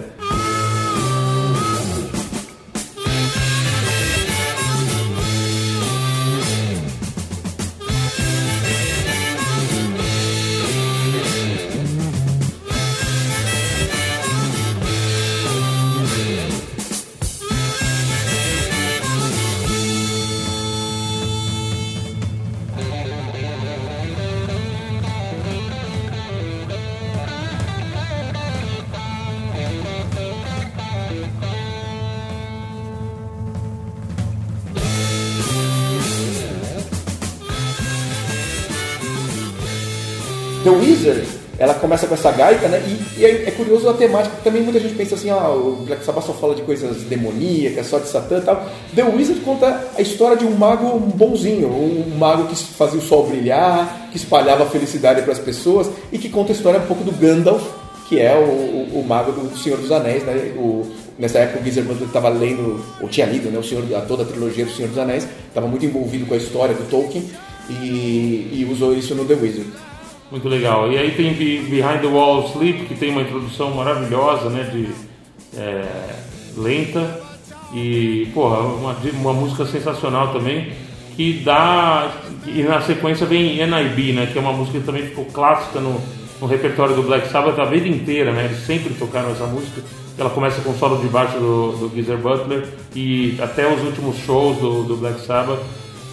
The 40.62 40.70
Wizard, 40.70 41.26
ela 41.58 41.74
começa 41.74 42.06
com 42.06 42.14
essa 42.14 42.30
gaita, 42.30 42.68
né? 42.68 42.80
E, 42.86 43.20
e 43.20 43.24
é, 43.24 43.48
é, 43.48 43.50
curioso 43.50 43.88
a 43.88 43.94
temática, 43.94 44.30
porque 44.30 44.48
também 44.48 44.62
muita 44.62 44.78
gente 44.78 44.94
pensa 44.94 45.16
assim, 45.16 45.30
ah, 45.30 45.50
o 45.50 45.84
Black 45.86 46.04
Sabbath 46.04 46.24
só 46.24 46.32
fala 46.32 46.54
de 46.54 46.62
coisas 46.62 47.02
demoníacas, 47.02 47.86
só 47.86 47.98
de 47.98 48.08
Satã 48.08 48.38
e 48.38 48.42
tal. 48.42 48.66
The 48.94 49.02
Wizard 49.02 49.40
conta 49.40 49.88
a 49.96 50.00
história 50.00 50.36
de 50.36 50.44
um 50.44 50.52
mago 50.52 50.98
bonzinho, 50.98 51.68
um 51.68 52.16
mago 52.16 52.46
que 52.46 52.56
fazia 52.56 52.98
o 52.98 53.02
sol 53.02 53.26
brilhar, 53.26 54.08
que 54.10 54.16
espalhava 54.16 54.66
felicidade 54.66 55.22
para 55.22 55.32
as 55.32 55.38
pessoas 55.38 55.90
e 56.12 56.18
que 56.18 56.28
conta 56.28 56.52
a 56.52 56.54
história 56.54 56.80
um 56.80 56.86
pouco 56.86 57.02
do 57.02 57.12
Gandalf, 57.12 57.62
que 58.08 58.20
é 58.20 58.34
o, 58.36 58.96
o, 58.96 59.00
o 59.00 59.04
mago 59.06 59.32
do 59.32 59.56
Senhor 59.58 59.78
dos 59.78 59.90
Anéis, 59.90 60.22
né? 60.24 60.54
O, 60.56 60.86
nessa 61.18 61.40
época 61.40 61.58
o 61.58 61.62
Butler 61.82 62.06
estava 62.06 62.28
lendo, 62.28 62.84
ou 63.00 63.08
tinha 63.08 63.26
lido, 63.26 63.50
né, 63.50 63.58
o 63.58 63.64
Senhor, 63.64 63.84
toda 64.06 64.22
a 64.22 64.26
trilogia 64.26 64.64
do 64.64 64.70
Senhor 64.70 64.88
dos 64.88 64.98
Anéis, 64.98 65.26
estava 65.48 65.66
muito 65.66 65.84
envolvido 65.84 66.24
com 66.26 66.34
a 66.34 66.36
história 66.36 66.74
do 66.74 66.88
Tolkien 66.88 67.24
e, 67.68 68.50
e 68.52 68.68
usou 68.70 68.94
isso 68.94 69.14
no 69.14 69.24
The 69.24 69.34
Wizard. 69.34 69.87
Muito 70.30 70.48
legal. 70.48 70.90
E 70.92 70.98
aí 70.98 71.12
tem 71.12 71.32
Behind 71.32 72.00
the 72.00 72.06
Wall 72.06 72.48
Sleep, 72.48 72.84
que 72.84 72.94
tem 72.94 73.10
uma 73.10 73.22
introdução 73.22 73.70
maravilhosa, 73.70 74.50
né? 74.50 74.64
De, 74.64 74.88
é, 75.56 75.84
lenta. 76.56 77.20
E, 77.72 78.28
porra, 78.34 78.60
uma, 78.60 78.96
uma 79.14 79.32
música 79.32 79.64
sensacional 79.66 80.32
também. 80.32 80.72
Que 81.16 81.40
dá. 81.44 82.12
E 82.46 82.62
na 82.62 82.80
sequência 82.82 83.26
vem 83.26 83.56
NIB, 83.66 84.12
né? 84.12 84.28
Que 84.30 84.38
é 84.38 84.40
uma 84.40 84.52
música 84.52 84.78
que 84.78 84.86
também 84.86 85.04
ficou 85.04 85.24
clássica 85.26 85.80
no, 85.80 86.00
no 86.40 86.46
repertório 86.46 86.94
do 86.94 87.02
Black 87.02 87.28
Sabbath 87.28 87.58
a 87.58 87.64
vida 87.64 87.88
inteira, 87.88 88.32
né? 88.32 88.44
Eles 88.44 88.64
sempre 88.64 88.94
tocaram 88.94 89.30
essa 89.30 89.46
música. 89.46 89.82
Ela 90.16 90.30
começa 90.30 90.60
com 90.62 90.70
o 90.70 90.78
solo 90.78 90.98
de 90.98 91.06
baixo 91.06 91.38
do, 91.38 91.72
do 91.72 91.92
Geezer 91.94 92.18
Butler 92.18 92.66
e 92.94 93.36
até 93.40 93.72
os 93.72 93.80
últimos 93.82 94.16
shows 94.18 94.58
do, 94.58 94.82
do 94.82 94.96
Black 94.96 95.20
Sabbath 95.20 95.60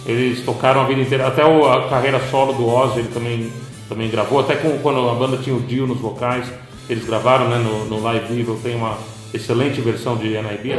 Eles 0.06 0.44
tocaram 0.44 0.82
a 0.82 0.84
vida 0.84 1.00
inteira, 1.00 1.26
até 1.26 1.42
a 1.42 1.88
carreira 1.88 2.20
solo 2.30 2.52
do 2.52 2.68
Ozzy 2.68 3.00
ele 3.00 3.08
também, 3.08 3.50
também 3.88 4.10
gravou, 4.10 4.40
até 4.40 4.56
com, 4.56 4.78
quando 4.78 5.08
a 5.08 5.14
banda 5.14 5.36
tinha 5.36 5.54
o 5.54 5.60
Dio 5.60 5.86
nos 5.86 6.00
vocais, 6.00 6.50
eles 6.88 7.04
gravaram 7.04 7.48
né, 7.48 7.58
no, 7.58 7.84
no 7.86 8.02
Live 8.02 8.34
Vivo, 8.34 8.58
tem 8.62 8.76
uma 8.76 8.98
excelente 9.32 9.80
versão 9.80 10.16
de 10.16 10.28
NIB. 10.28 10.74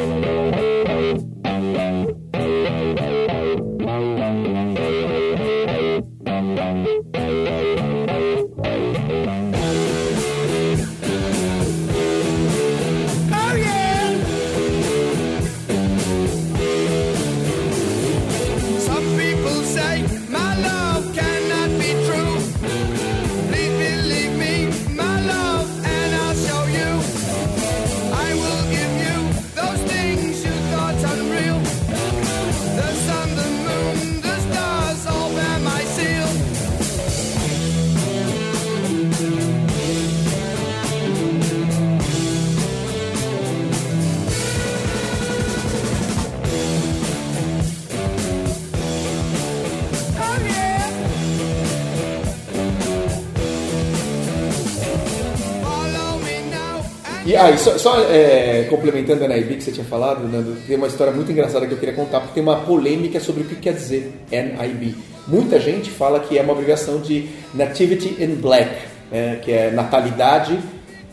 E 57.49 57.53
ah, 57.53 57.57
só, 57.57 57.77
só 57.77 57.99
é, 58.01 58.67
complementando 58.69 59.23
a 59.23 59.27
NIB 59.27 59.55
que 59.55 59.63
você 59.63 59.71
tinha 59.71 59.85
falado, 59.85 60.27
Nando, 60.27 60.57
tem 60.67 60.75
uma 60.75 60.87
história 60.87 61.13
muito 61.13 61.31
engraçada 61.31 61.65
que 61.65 61.73
eu 61.73 61.77
queria 61.77 61.95
contar, 61.95 62.19
porque 62.19 62.33
tem 62.33 62.43
uma 62.43 62.57
polêmica 62.57 63.19
sobre 63.19 63.43
o 63.43 63.45
que 63.45 63.55
quer 63.55 63.73
dizer 63.73 64.11
NIB. 64.29 64.95
Muita 65.27 65.59
gente 65.59 65.89
fala 65.89 66.19
que 66.19 66.37
é 66.37 66.41
uma 66.41 66.53
abreviação 66.53 66.99
de 66.99 67.29
Nativity 67.53 68.21
in 68.21 68.35
Black, 68.35 68.75
né, 69.11 69.39
que 69.41 69.51
é 69.51 69.71
natalidade 69.71 70.59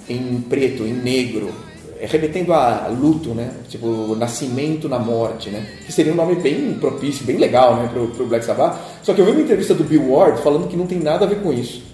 em 0.08 0.40
preto, 0.48 0.82
em 0.84 0.92
negro, 0.92 1.52
é, 2.00 2.06
remetendo 2.06 2.52
a 2.52 2.88
luto, 2.88 3.30
né? 3.30 3.50
Tipo, 3.68 4.14
nascimento 4.16 4.88
na 4.88 4.98
morte, 4.98 5.50
né? 5.50 5.64
Que 5.86 5.92
seria 5.92 6.12
um 6.12 6.16
nome 6.16 6.34
bem 6.34 6.74
propício, 6.74 7.24
bem 7.24 7.36
legal, 7.36 7.76
né? 7.76 7.88
Pro, 7.92 8.08
pro 8.08 8.26
Black 8.26 8.44
Sabbath. 8.44 8.78
Só 9.02 9.14
que 9.14 9.20
eu 9.20 9.24
vi 9.24 9.30
uma 9.30 9.40
entrevista 9.40 9.72
do 9.72 9.84
Bill 9.84 10.10
Ward 10.10 10.42
falando 10.42 10.68
que 10.68 10.76
não 10.76 10.86
tem 10.86 10.98
nada 10.98 11.24
a 11.24 11.28
ver 11.28 11.40
com 11.40 11.52
isso 11.52 11.93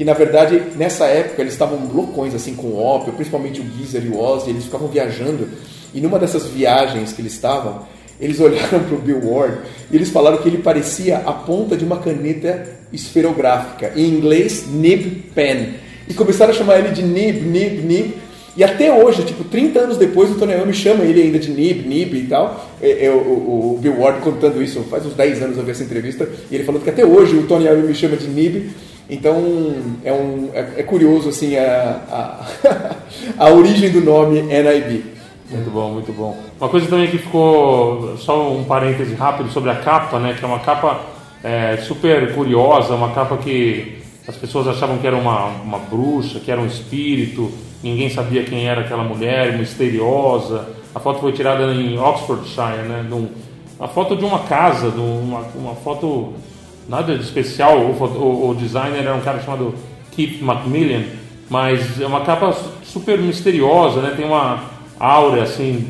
que 0.00 0.04
na 0.06 0.14
verdade 0.14 0.62
nessa 0.78 1.04
época 1.04 1.42
eles 1.42 1.52
estavam 1.52 1.78
loucões 1.92 2.34
assim 2.34 2.54
com 2.54 2.68
o 2.68 2.82
ópio, 2.82 3.12
principalmente 3.12 3.60
o 3.60 3.64
Geezer 3.76 4.02
e 4.02 4.08
o 4.08 4.18
Ozzy, 4.18 4.48
eles 4.48 4.64
ficavam 4.64 4.88
viajando 4.88 5.46
e 5.92 6.00
numa 6.00 6.18
dessas 6.18 6.46
viagens 6.46 7.12
que 7.12 7.20
eles 7.20 7.34
estavam, 7.34 7.82
eles 8.18 8.40
olharam 8.40 8.82
para 8.82 8.94
o 8.94 8.98
Bill 8.98 9.20
Ward 9.22 9.58
e 9.90 9.96
eles 9.96 10.08
falaram 10.08 10.38
que 10.38 10.48
ele 10.48 10.56
parecia 10.56 11.18
a 11.18 11.34
ponta 11.34 11.76
de 11.76 11.84
uma 11.84 11.98
caneta 11.98 12.66
esferográfica, 12.90 13.92
em 13.94 14.06
inglês 14.06 14.64
nib 14.66 15.22
pen, 15.34 15.74
e 16.08 16.14
começaram 16.14 16.54
a 16.54 16.56
chamar 16.56 16.78
ele 16.78 16.92
de 16.92 17.02
nib, 17.02 17.42
nib, 17.42 17.84
nib, 17.84 18.14
e 18.56 18.64
até 18.64 18.90
hoje, 18.90 19.22
tipo, 19.24 19.44
30 19.44 19.80
anos 19.80 19.96
depois, 19.98 20.30
o 20.30 20.34
Tony 20.34 20.54
Iommi 20.54 20.72
chama 20.72 21.04
ele 21.04 21.22
ainda 21.22 21.38
de 21.38 21.50
Nib, 21.50 21.86
Nib 21.86 22.14
e 22.14 22.26
tal. 22.26 22.68
É, 22.82 23.06
é, 23.06 23.10
o, 23.10 23.14
o, 23.14 23.74
o, 23.74 23.78
Bill 23.78 23.96
Ward 23.96 24.20
contando 24.22 24.60
isso, 24.60 24.80
faz 24.90 25.06
uns 25.06 25.14
10 25.14 25.42
anos 25.42 25.56
eu 25.56 25.62
vi 25.62 25.70
essa 25.70 25.84
entrevista, 25.84 26.28
e 26.50 26.56
ele 26.56 26.64
falando 26.64 26.82
que 26.82 26.90
até 26.90 27.04
hoje 27.04 27.36
o 27.36 27.44
Tony 27.44 27.66
Iommi 27.66 27.86
me 27.86 27.94
chama 27.94 28.16
de 28.16 28.26
Nib. 28.26 28.70
Então 29.10 29.74
é, 30.04 30.12
um, 30.12 30.50
é, 30.54 30.60
é 30.78 30.82
curioso 30.84 31.28
assim 31.28 31.56
a, 31.56 32.00
a, 33.38 33.44
a, 33.44 33.50
origem 33.50 33.90
do 33.90 34.00
nome 34.00 34.40
NIB. 34.40 35.04
Muito 35.50 35.70
bom, 35.70 35.90
muito 35.90 36.12
bom. 36.12 36.38
Uma 36.60 36.68
coisa 36.68 36.86
também 36.86 37.10
que 37.10 37.18
ficou, 37.18 38.16
só 38.18 38.52
um 38.52 38.62
parêntese 38.62 39.14
rápido 39.14 39.50
sobre 39.50 39.70
a 39.70 39.74
capa, 39.74 40.20
né? 40.20 40.36
Que 40.38 40.44
é 40.44 40.46
uma 40.46 40.60
capa 40.60 41.00
é, 41.42 41.76
super 41.78 42.32
curiosa, 42.34 42.94
uma 42.94 43.10
capa 43.10 43.36
que 43.36 43.98
as 44.28 44.36
pessoas 44.36 44.68
achavam 44.68 44.98
que 44.98 45.06
era 45.08 45.16
uma, 45.16 45.46
uma 45.46 45.78
bruxa, 45.78 46.38
que 46.38 46.52
era 46.52 46.60
um 46.60 46.66
espírito, 46.66 47.50
ninguém 47.82 48.08
sabia 48.10 48.44
quem 48.44 48.68
era 48.68 48.82
aquela 48.82 49.02
mulher, 49.02 49.58
misteriosa. 49.58 50.68
A 50.94 51.00
foto 51.00 51.18
foi 51.18 51.32
tirada 51.32 51.64
em 51.74 51.98
Oxfordshire, 51.98 52.86
né? 52.86 53.04
Num, 53.08 53.28
a 53.80 53.88
foto 53.88 54.14
de 54.14 54.24
uma 54.24 54.40
casa, 54.40 54.88
de 54.88 55.00
uma, 55.00 55.40
uma 55.56 55.74
foto 55.74 56.34
nada 56.90 57.16
de 57.16 57.22
especial. 57.22 57.78
O, 57.78 57.92
o, 57.92 58.50
o, 58.50 58.54
designer 58.54 59.02
era 59.02 59.14
um 59.14 59.20
cara 59.20 59.40
chamado 59.40 59.72
Keith 60.10 60.42
Macmillan, 60.42 61.04
mas 61.48 62.00
é 62.00 62.06
uma 62.06 62.22
capa 62.22 62.52
super 62.82 63.16
misteriosa, 63.18 64.02
né? 64.02 64.12
Tem 64.16 64.26
uma 64.26 64.64
aura 64.98 65.44
assim, 65.44 65.88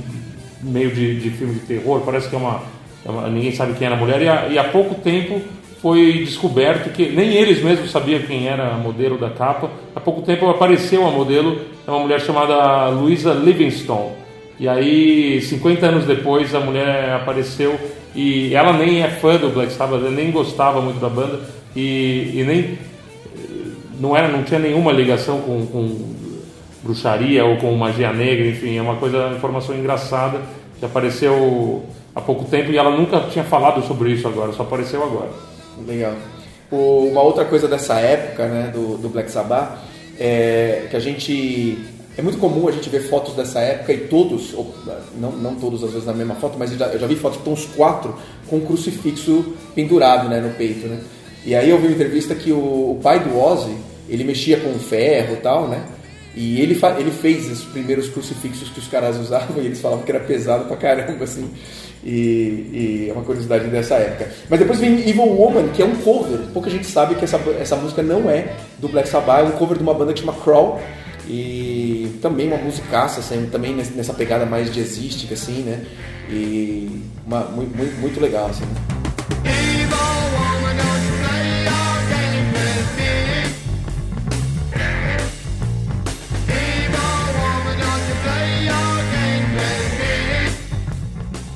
meio 0.62 0.90
de, 0.94 1.18
de 1.18 1.30
filme 1.30 1.54
de 1.54 1.60
terror. 1.60 2.02
Parece 2.04 2.28
que 2.28 2.34
é 2.36 2.38
uma, 2.38 2.60
é 3.04 3.10
uma 3.10 3.28
ninguém 3.28 3.52
sabe 3.52 3.72
quem 3.74 3.86
era 3.86 3.96
a 3.96 3.98
mulher. 3.98 4.20
E, 4.20 4.28
a, 4.28 4.48
e 4.48 4.58
há 4.58 4.64
pouco 4.64 4.94
tempo 4.96 5.40
foi 5.80 6.18
descoberto 6.18 6.90
que 6.90 7.08
nem 7.08 7.32
eles 7.32 7.64
mesmos 7.64 7.90
sabiam 7.90 8.20
quem 8.20 8.46
era 8.46 8.74
a 8.74 8.76
modelo 8.76 9.16
da 9.16 9.30
capa. 9.30 9.70
Há 9.96 10.00
pouco 10.00 10.20
tempo 10.20 10.48
apareceu 10.50 11.06
a 11.08 11.10
modelo, 11.10 11.58
é 11.86 11.90
uma 11.90 12.00
mulher 12.00 12.20
chamada 12.20 12.88
Louisa 12.90 13.32
Livingstone. 13.32 14.19
E 14.60 14.68
aí, 14.68 15.40
50 15.40 15.86
anos 15.86 16.04
depois, 16.04 16.54
a 16.54 16.60
mulher 16.60 17.14
apareceu 17.14 17.80
e 18.14 18.54
ela 18.54 18.74
nem 18.74 19.02
é 19.02 19.08
fã 19.08 19.38
do 19.38 19.48
Black 19.48 19.72
Sabbath, 19.72 20.02
nem 20.10 20.30
gostava 20.30 20.82
muito 20.82 21.00
da 21.00 21.08
banda 21.08 21.40
e, 21.74 22.32
e 22.34 22.44
nem 22.46 22.78
não 23.98 24.14
era, 24.14 24.28
não 24.28 24.42
tinha 24.42 24.60
nenhuma 24.60 24.92
ligação 24.92 25.40
com, 25.40 25.64
com, 25.64 26.14
bruxaria 26.82 27.42
ou 27.42 27.56
com 27.56 27.74
magia 27.74 28.12
negra, 28.12 28.48
enfim, 28.48 28.76
é 28.76 28.82
uma 28.82 28.96
coisa, 28.96 29.32
informação 29.34 29.74
engraçada 29.74 30.42
que 30.78 30.84
apareceu 30.84 31.82
há 32.14 32.20
pouco 32.20 32.44
tempo 32.44 32.70
e 32.70 32.76
ela 32.76 32.90
nunca 32.90 33.20
tinha 33.30 33.44
falado 33.44 33.82
sobre 33.86 34.12
isso 34.12 34.28
agora, 34.28 34.52
só 34.52 34.62
apareceu 34.62 35.02
agora. 35.02 35.30
Legal. 35.86 36.16
O, 36.70 37.08
uma 37.10 37.22
outra 37.22 37.46
coisa 37.46 37.66
dessa 37.66 37.94
época, 37.94 38.46
né, 38.46 38.70
do, 38.74 38.98
do 38.98 39.08
Black 39.08 39.30
Sabbath, 39.30 39.78
é 40.18 40.86
que 40.90 40.96
a 40.96 41.00
gente 41.00 41.78
é 42.20 42.22
muito 42.22 42.38
comum 42.38 42.68
a 42.68 42.72
gente 42.72 42.88
ver 42.90 43.00
fotos 43.00 43.34
dessa 43.34 43.60
época 43.60 43.92
e 43.92 43.98
todos, 44.06 44.52
ou, 44.52 44.74
não, 45.18 45.32
não 45.32 45.54
todos 45.54 45.82
às 45.82 45.90
vezes 45.90 46.06
na 46.06 46.12
mesma 46.12 46.34
foto, 46.34 46.56
mas 46.58 46.70
eu 46.70 46.78
já, 46.78 46.86
eu 46.88 46.98
já 46.98 47.06
vi 47.06 47.16
fotos 47.16 47.38
estão 47.38 47.52
os 47.54 47.64
quatro 47.64 48.14
com 48.46 48.56
um 48.56 48.60
crucifixo 48.60 49.54
pendurado 49.74 50.28
né, 50.28 50.38
no 50.38 50.50
peito. 50.50 50.86
Né? 50.86 51.00
E 51.46 51.54
aí 51.54 51.70
eu 51.70 51.78
vi 51.78 51.86
uma 51.86 51.94
entrevista 51.94 52.34
que 52.34 52.52
o, 52.52 52.92
o 52.92 53.00
pai 53.02 53.20
do 53.20 53.38
Ozzy, 53.38 53.74
ele 54.08 54.22
mexia 54.22 54.60
com 54.60 54.72
ferro 54.78 55.34
e 55.34 55.36
tal, 55.38 55.66
né? 55.66 55.82
E 56.36 56.60
ele, 56.60 56.78
ele 56.98 57.10
fez 57.10 57.50
os 57.50 57.64
primeiros 57.64 58.08
crucifixos 58.08 58.68
que 58.68 58.78
os 58.78 58.86
caras 58.86 59.16
usavam 59.16 59.60
e 59.60 59.66
eles 59.66 59.80
falavam 59.80 60.04
que 60.04 60.12
era 60.12 60.20
pesado 60.20 60.66
pra 60.66 60.76
caramba, 60.76 61.24
assim. 61.24 61.50
E, 62.04 62.10
e, 62.10 63.06
é 63.08 63.12
uma 63.12 63.22
curiosidade 63.22 63.66
dessa 63.68 63.94
época. 63.94 64.30
Mas 64.48 64.60
depois 64.60 64.78
vem 64.78 65.00
Evil 65.08 65.24
Woman, 65.24 65.68
que 65.68 65.82
é 65.82 65.84
um 65.84 65.96
cover. 65.96 66.38
Pouca 66.52 66.70
gente 66.70 66.86
sabe 66.86 67.14
que 67.16 67.24
essa, 67.24 67.38
essa 67.58 67.76
música 67.76 68.02
não 68.02 68.30
é 68.30 68.54
do 68.78 68.88
Black 68.88 69.08
Sabbath, 69.08 69.40
é 69.40 69.48
um 69.48 69.52
cover 69.52 69.76
de 69.76 69.82
uma 69.82 69.94
banda 69.94 70.12
que 70.12 70.20
chama 70.20 70.32
Crawl, 70.34 70.80
e 71.28 71.79
também 72.20 72.48
uma 72.48 72.58
musicaça, 72.58 73.20
assim, 73.20 73.48
também 73.50 73.74
nessa 73.74 74.14
pegada 74.14 74.46
mais 74.46 74.72
jazzística, 74.72 75.34
assim, 75.34 75.62
né? 75.62 75.84
E 76.28 77.02
uma, 77.26 77.40
muito, 77.44 78.00
muito 78.00 78.20
legal, 78.20 78.46
assim. 78.46 78.64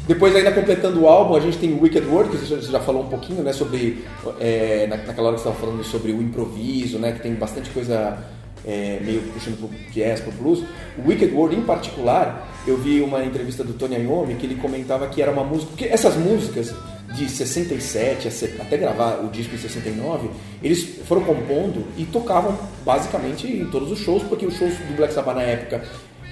Depois, 0.06 0.36
ainda 0.36 0.52
completando 0.52 1.00
o 1.00 1.08
álbum, 1.08 1.34
a 1.34 1.40
gente 1.40 1.56
tem 1.56 1.80
Wicked 1.80 2.06
World, 2.06 2.36
que 2.36 2.44
você 2.44 2.60
já 2.60 2.78
falou 2.78 3.04
um 3.04 3.08
pouquinho, 3.08 3.42
né, 3.42 3.54
sobre, 3.54 4.04
é, 4.38 4.86
naquela 4.86 5.28
hora 5.28 5.36
que 5.36 5.42
você 5.42 5.48
estava 5.48 5.56
falando 5.56 5.82
sobre 5.82 6.12
o 6.12 6.20
improviso, 6.20 6.98
né, 6.98 7.12
que 7.12 7.20
tem 7.20 7.34
bastante 7.34 7.70
coisa 7.70 8.18
é, 8.66 8.98
meio 9.02 9.22
puxando 9.32 9.58
pro 9.58 9.68
jazz, 9.92 10.20
pro 10.20 10.32
blues. 10.32 10.62
O 10.98 11.08
Wicked 11.08 11.34
World, 11.34 11.56
em 11.56 11.62
particular, 11.62 12.48
eu 12.66 12.76
vi 12.76 13.00
uma 13.00 13.24
entrevista 13.24 13.62
do 13.62 13.74
Tony 13.74 13.96
Iommi 13.96 14.34
que 14.34 14.46
ele 14.46 14.56
comentava 14.56 15.06
que 15.08 15.20
era 15.20 15.30
uma 15.30 15.44
música... 15.44 15.70
Porque 15.70 15.84
essas 15.84 16.16
músicas 16.16 16.74
de 17.14 17.28
67 17.28 18.28
até 18.60 18.76
gravar 18.76 19.24
o 19.24 19.28
disco 19.28 19.54
em 19.54 19.58
69, 19.58 20.28
eles 20.62 20.82
foram 21.06 21.22
compondo 21.22 21.84
e 21.96 22.04
tocavam 22.04 22.58
basicamente 22.84 23.46
em 23.46 23.66
todos 23.66 23.90
os 23.92 24.00
shows, 24.00 24.22
porque 24.24 24.44
os 24.46 24.56
shows 24.56 24.74
do 24.74 24.96
Black 24.96 25.14
Sabbath 25.14 25.36
na 25.36 25.42
época 25.42 25.84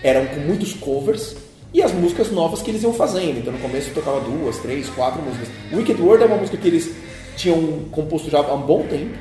eram 0.03 0.27
com 0.27 0.41
muitos 0.41 0.73
covers 0.75 1.37
e 1.73 1.81
as 1.83 1.93
músicas 1.93 2.31
novas 2.31 2.61
que 2.63 2.71
eles 2.71 2.83
iam 2.83 2.93
fazendo. 2.93 3.39
Então 3.39 3.53
no 3.53 3.59
começo 3.61 3.91
tocava 3.93 4.21
duas, 4.21 4.59
três, 4.59 4.89
quatro 4.91 5.23
músicas. 5.23 5.49
Wicked 5.73 6.01
World 6.03 6.25
é 6.25 6.27
uma 6.27 6.37
música 6.37 6.57
que 6.57 6.67
eles 6.67 6.93
tinham 7.37 7.85
composto 7.91 8.29
já 8.29 8.41
há 8.41 8.55
um 8.55 8.63
bom 8.63 8.83
tempo 8.83 9.17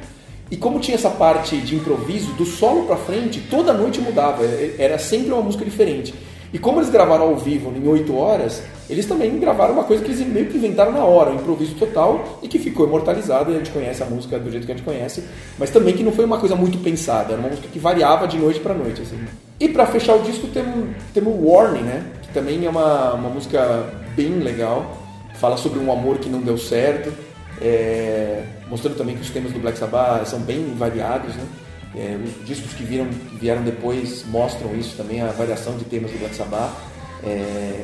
e 0.52 0.58
como 0.58 0.82
tinha 0.82 0.96
essa 0.96 1.10
parte 1.10 1.56
de 1.56 1.76
improviso, 1.78 2.34
do 2.34 2.46
solo 2.46 2.84
para 2.84 2.98
frente, 2.98 3.40
toda 3.50 3.74
noite 3.74 4.02
mudava, 4.02 4.44
era 4.78 5.00
sempre 5.00 5.32
uma 5.32 5.42
música 5.42 5.64
diferente. 5.64 6.14
E 6.54 6.60
como 6.60 6.80
eles 6.80 6.90
gravaram 6.90 7.30
ao 7.30 7.38
vivo 7.38 7.72
em 7.74 7.88
8 7.88 8.14
horas, 8.14 8.62
eles 8.90 9.06
também 9.06 9.40
gravaram 9.40 9.74
uma 9.74 9.86
coisa 9.86 10.04
que 10.04 10.12
eles 10.12 10.28
meio 10.28 10.48
que 10.48 10.58
inventaram 10.58 10.92
na 10.92 11.06
hora, 11.06 11.32
um 11.32 11.36
improviso 11.36 11.76
total, 11.76 12.40
e 12.44 12.50
que 12.50 12.60
ficou 12.60 12.86
imortalizado, 12.86 13.50
e 13.50 13.56
a 13.56 13.58
gente 13.60 13.72
conhece 13.72 14.04
a 14.04 14.06
música 14.06 14.38
do 14.38 14.52
jeito 14.52 14.66
que 14.66 14.72
a 14.74 14.76
gente 14.76 14.84
conhece, 14.84 15.24
mas 15.58 15.70
também 15.70 15.96
que 15.96 16.04
não 16.04 16.12
foi 16.12 16.26
uma 16.26 16.38
coisa 16.38 16.54
muito 16.54 16.78
pensada, 16.80 17.32
era 17.32 17.40
uma 17.40 17.48
música 17.48 17.70
que 17.72 17.80
variava 17.80 18.28
de 18.28 18.38
noite 18.38 18.60
para 18.60 18.74
noite. 18.74 19.02
Assim. 19.04 19.18
E 19.58 19.70
para 19.70 19.86
fechar 19.86 20.16
o 20.16 20.24
disco 20.24 20.48
temos, 20.48 20.90
temos 21.14 21.34
Warning, 21.42 21.84
né? 21.84 22.06
Que 22.24 22.34
também 22.34 22.66
é 22.66 22.70
uma, 22.70 23.14
uma 23.14 23.30
música 23.30 23.86
bem 24.14 24.40
legal, 24.40 24.98
fala 25.36 25.56
sobre 25.56 25.80
um 25.80 25.90
amor 25.90 26.18
que 26.18 26.28
não 26.28 26.42
deu 26.42 26.58
certo, 26.58 27.14
é, 27.62 28.44
mostrando 28.72 28.98
também 28.98 29.16
que 29.16 29.22
os 29.22 29.30
temas 29.30 29.52
do 29.52 29.60
Black 29.60 29.78
Sabbath 29.78 30.26
são 30.28 30.40
bem 30.40 30.74
variados, 30.76 31.36
né? 31.36 31.46
É, 31.94 32.18
os 32.24 32.48
discos 32.48 32.74
que, 32.74 32.84
viram, 32.84 33.06
que 33.06 33.36
vieram 33.36 33.62
depois 33.64 34.26
mostram 34.28 34.74
isso 34.76 34.96
também, 34.96 35.22
a 35.22 35.28
variação 35.28 35.78
de 35.78 35.84
temas 35.84 36.10
do 36.10 36.18
Black 36.18 36.34
Sabbath. 36.34 36.72
É, 37.22 37.84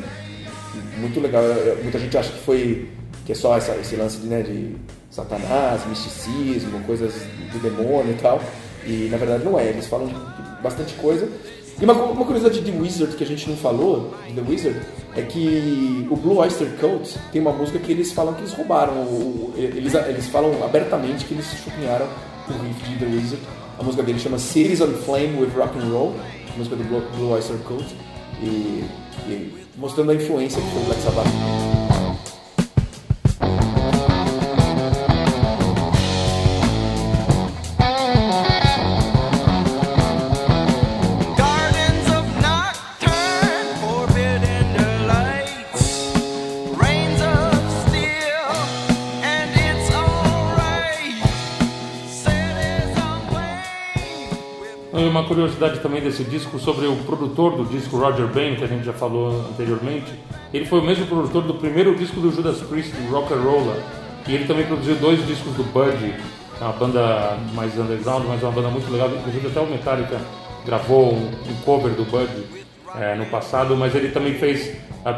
muito 0.97 1.19
legal. 1.19 1.43
Muita 1.83 1.99
gente 1.99 2.17
acha 2.17 2.31
que 2.31 2.39
foi 2.39 2.89
que 3.25 3.33
é 3.33 3.35
só 3.35 3.57
essa, 3.57 3.75
esse 3.75 3.97
lance 3.97 4.17
de, 4.19 4.27
né, 4.27 4.41
de 4.41 4.77
Satanás, 5.11 5.85
misticismo, 5.85 6.81
coisas 6.85 7.13
do 7.51 7.59
demônio 7.59 8.13
e 8.13 8.21
tal. 8.21 8.41
E 8.85 9.09
na 9.11 9.17
verdade 9.17 9.43
não 9.43 9.59
é, 9.59 9.67
eles 9.67 9.85
falam 9.87 10.07
de 10.07 10.15
bastante 10.63 10.93
coisa. 10.93 11.27
E 11.79 11.83
uma, 11.83 11.93
uma 11.93 12.25
curiosidade 12.25 12.59
de 12.61 12.71
The 12.71 12.77
Wizard 12.79 13.15
que 13.15 13.23
a 13.23 13.27
gente 13.27 13.47
não 13.49 13.55
falou, 13.55 14.13
The 14.33 14.41
Wizard, 14.41 14.79
é 15.15 15.21
que 15.21 16.07
o 16.09 16.15
Blue 16.15 16.37
Oyster 16.37 16.67
Cult 16.79 17.17
tem 17.31 17.41
uma 17.41 17.51
música 17.51 17.77
que 17.77 17.91
eles 17.91 18.11
falam 18.11 18.33
que 18.33 18.41
eles 18.41 18.53
roubaram. 18.53 18.93
O, 18.93 19.53
eles, 19.55 19.93
eles 19.93 20.27
falam 20.27 20.63
abertamente 20.63 21.25
que 21.25 21.33
eles 21.33 21.45
chupinharam 21.63 22.07
o 22.49 22.51
riff 22.63 22.89
de 22.89 22.97
The 22.97 23.05
Wizard 23.05 23.41
a 23.79 23.83
música 23.83 24.03
dele 24.03 24.19
chama 24.19 24.39
Cities 24.39 24.81
on 24.81 24.91
Flame 25.05 25.39
with 25.39 25.51
Rock 25.55 25.77
and 25.77 25.91
Roll, 25.91 26.15
música 26.57 26.75
do 26.75 26.83
Blue 26.83 27.29
Oyster 27.29 27.57
Cult, 27.59 27.85
e, 28.41 28.83
e 29.27 29.53
mostrando 29.77 30.11
a 30.11 30.15
influência 30.15 30.59
que 30.61 30.69
foi 30.71 30.81
o 30.81 30.85
Black 30.85 31.01
Sabbath. 31.01 31.86
Uma 55.17 55.27
curiosidade 55.27 55.79
também 55.79 56.01
desse 56.01 56.23
disco 56.23 56.59
sobre 56.59 56.85
o 56.85 56.95
produtor 56.97 57.57
do 57.57 57.65
disco, 57.65 57.97
Roger 57.97 58.27
Bain, 58.27 58.55
que 58.55 58.63
a 58.63 58.67
gente 58.67 58.85
já 58.85 58.93
falou 58.93 59.45
anteriormente. 59.49 60.13
Ele 60.53 60.65
foi 60.65 60.79
o 60.79 60.83
mesmo 60.83 61.07
produtor 61.07 61.43
do 61.43 61.55
primeiro 61.55 61.95
disco 61.95 62.19
do 62.19 62.31
Judas 62.31 62.61
Priest, 62.61 62.93
Rock 63.09 63.33
and 63.33 63.41
Roller. 63.41 63.81
E 64.27 64.35
ele 64.35 64.45
também 64.45 64.65
produziu 64.65 64.95
dois 64.95 65.25
discos 65.25 65.53
do 65.53 65.63
Budgie, 65.63 66.13
uma 66.61 66.71
banda 66.73 67.37
mais 67.53 67.77
underground, 67.77 68.25
mas 68.27 68.43
uma 68.43 68.51
banda 68.51 68.69
muito 68.69 68.91
legal. 68.91 69.09
Inclusive 69.09 69.47
até 69.47 69.59
o 69.59 69.65
Metallica 69.65 70.21
gravou 70.65 71.13
um, 71.13 71.31
cover 71.65 71.93
do 71.93 72.03
Budgie 72.05 72.45
é, 72.95 73.15
no 73.15 73.25
passado, 73.25 73.75
mas 73.75 73.95
ele 73.95 74.09
também 74.09 74.35
fez, 74.35 74.75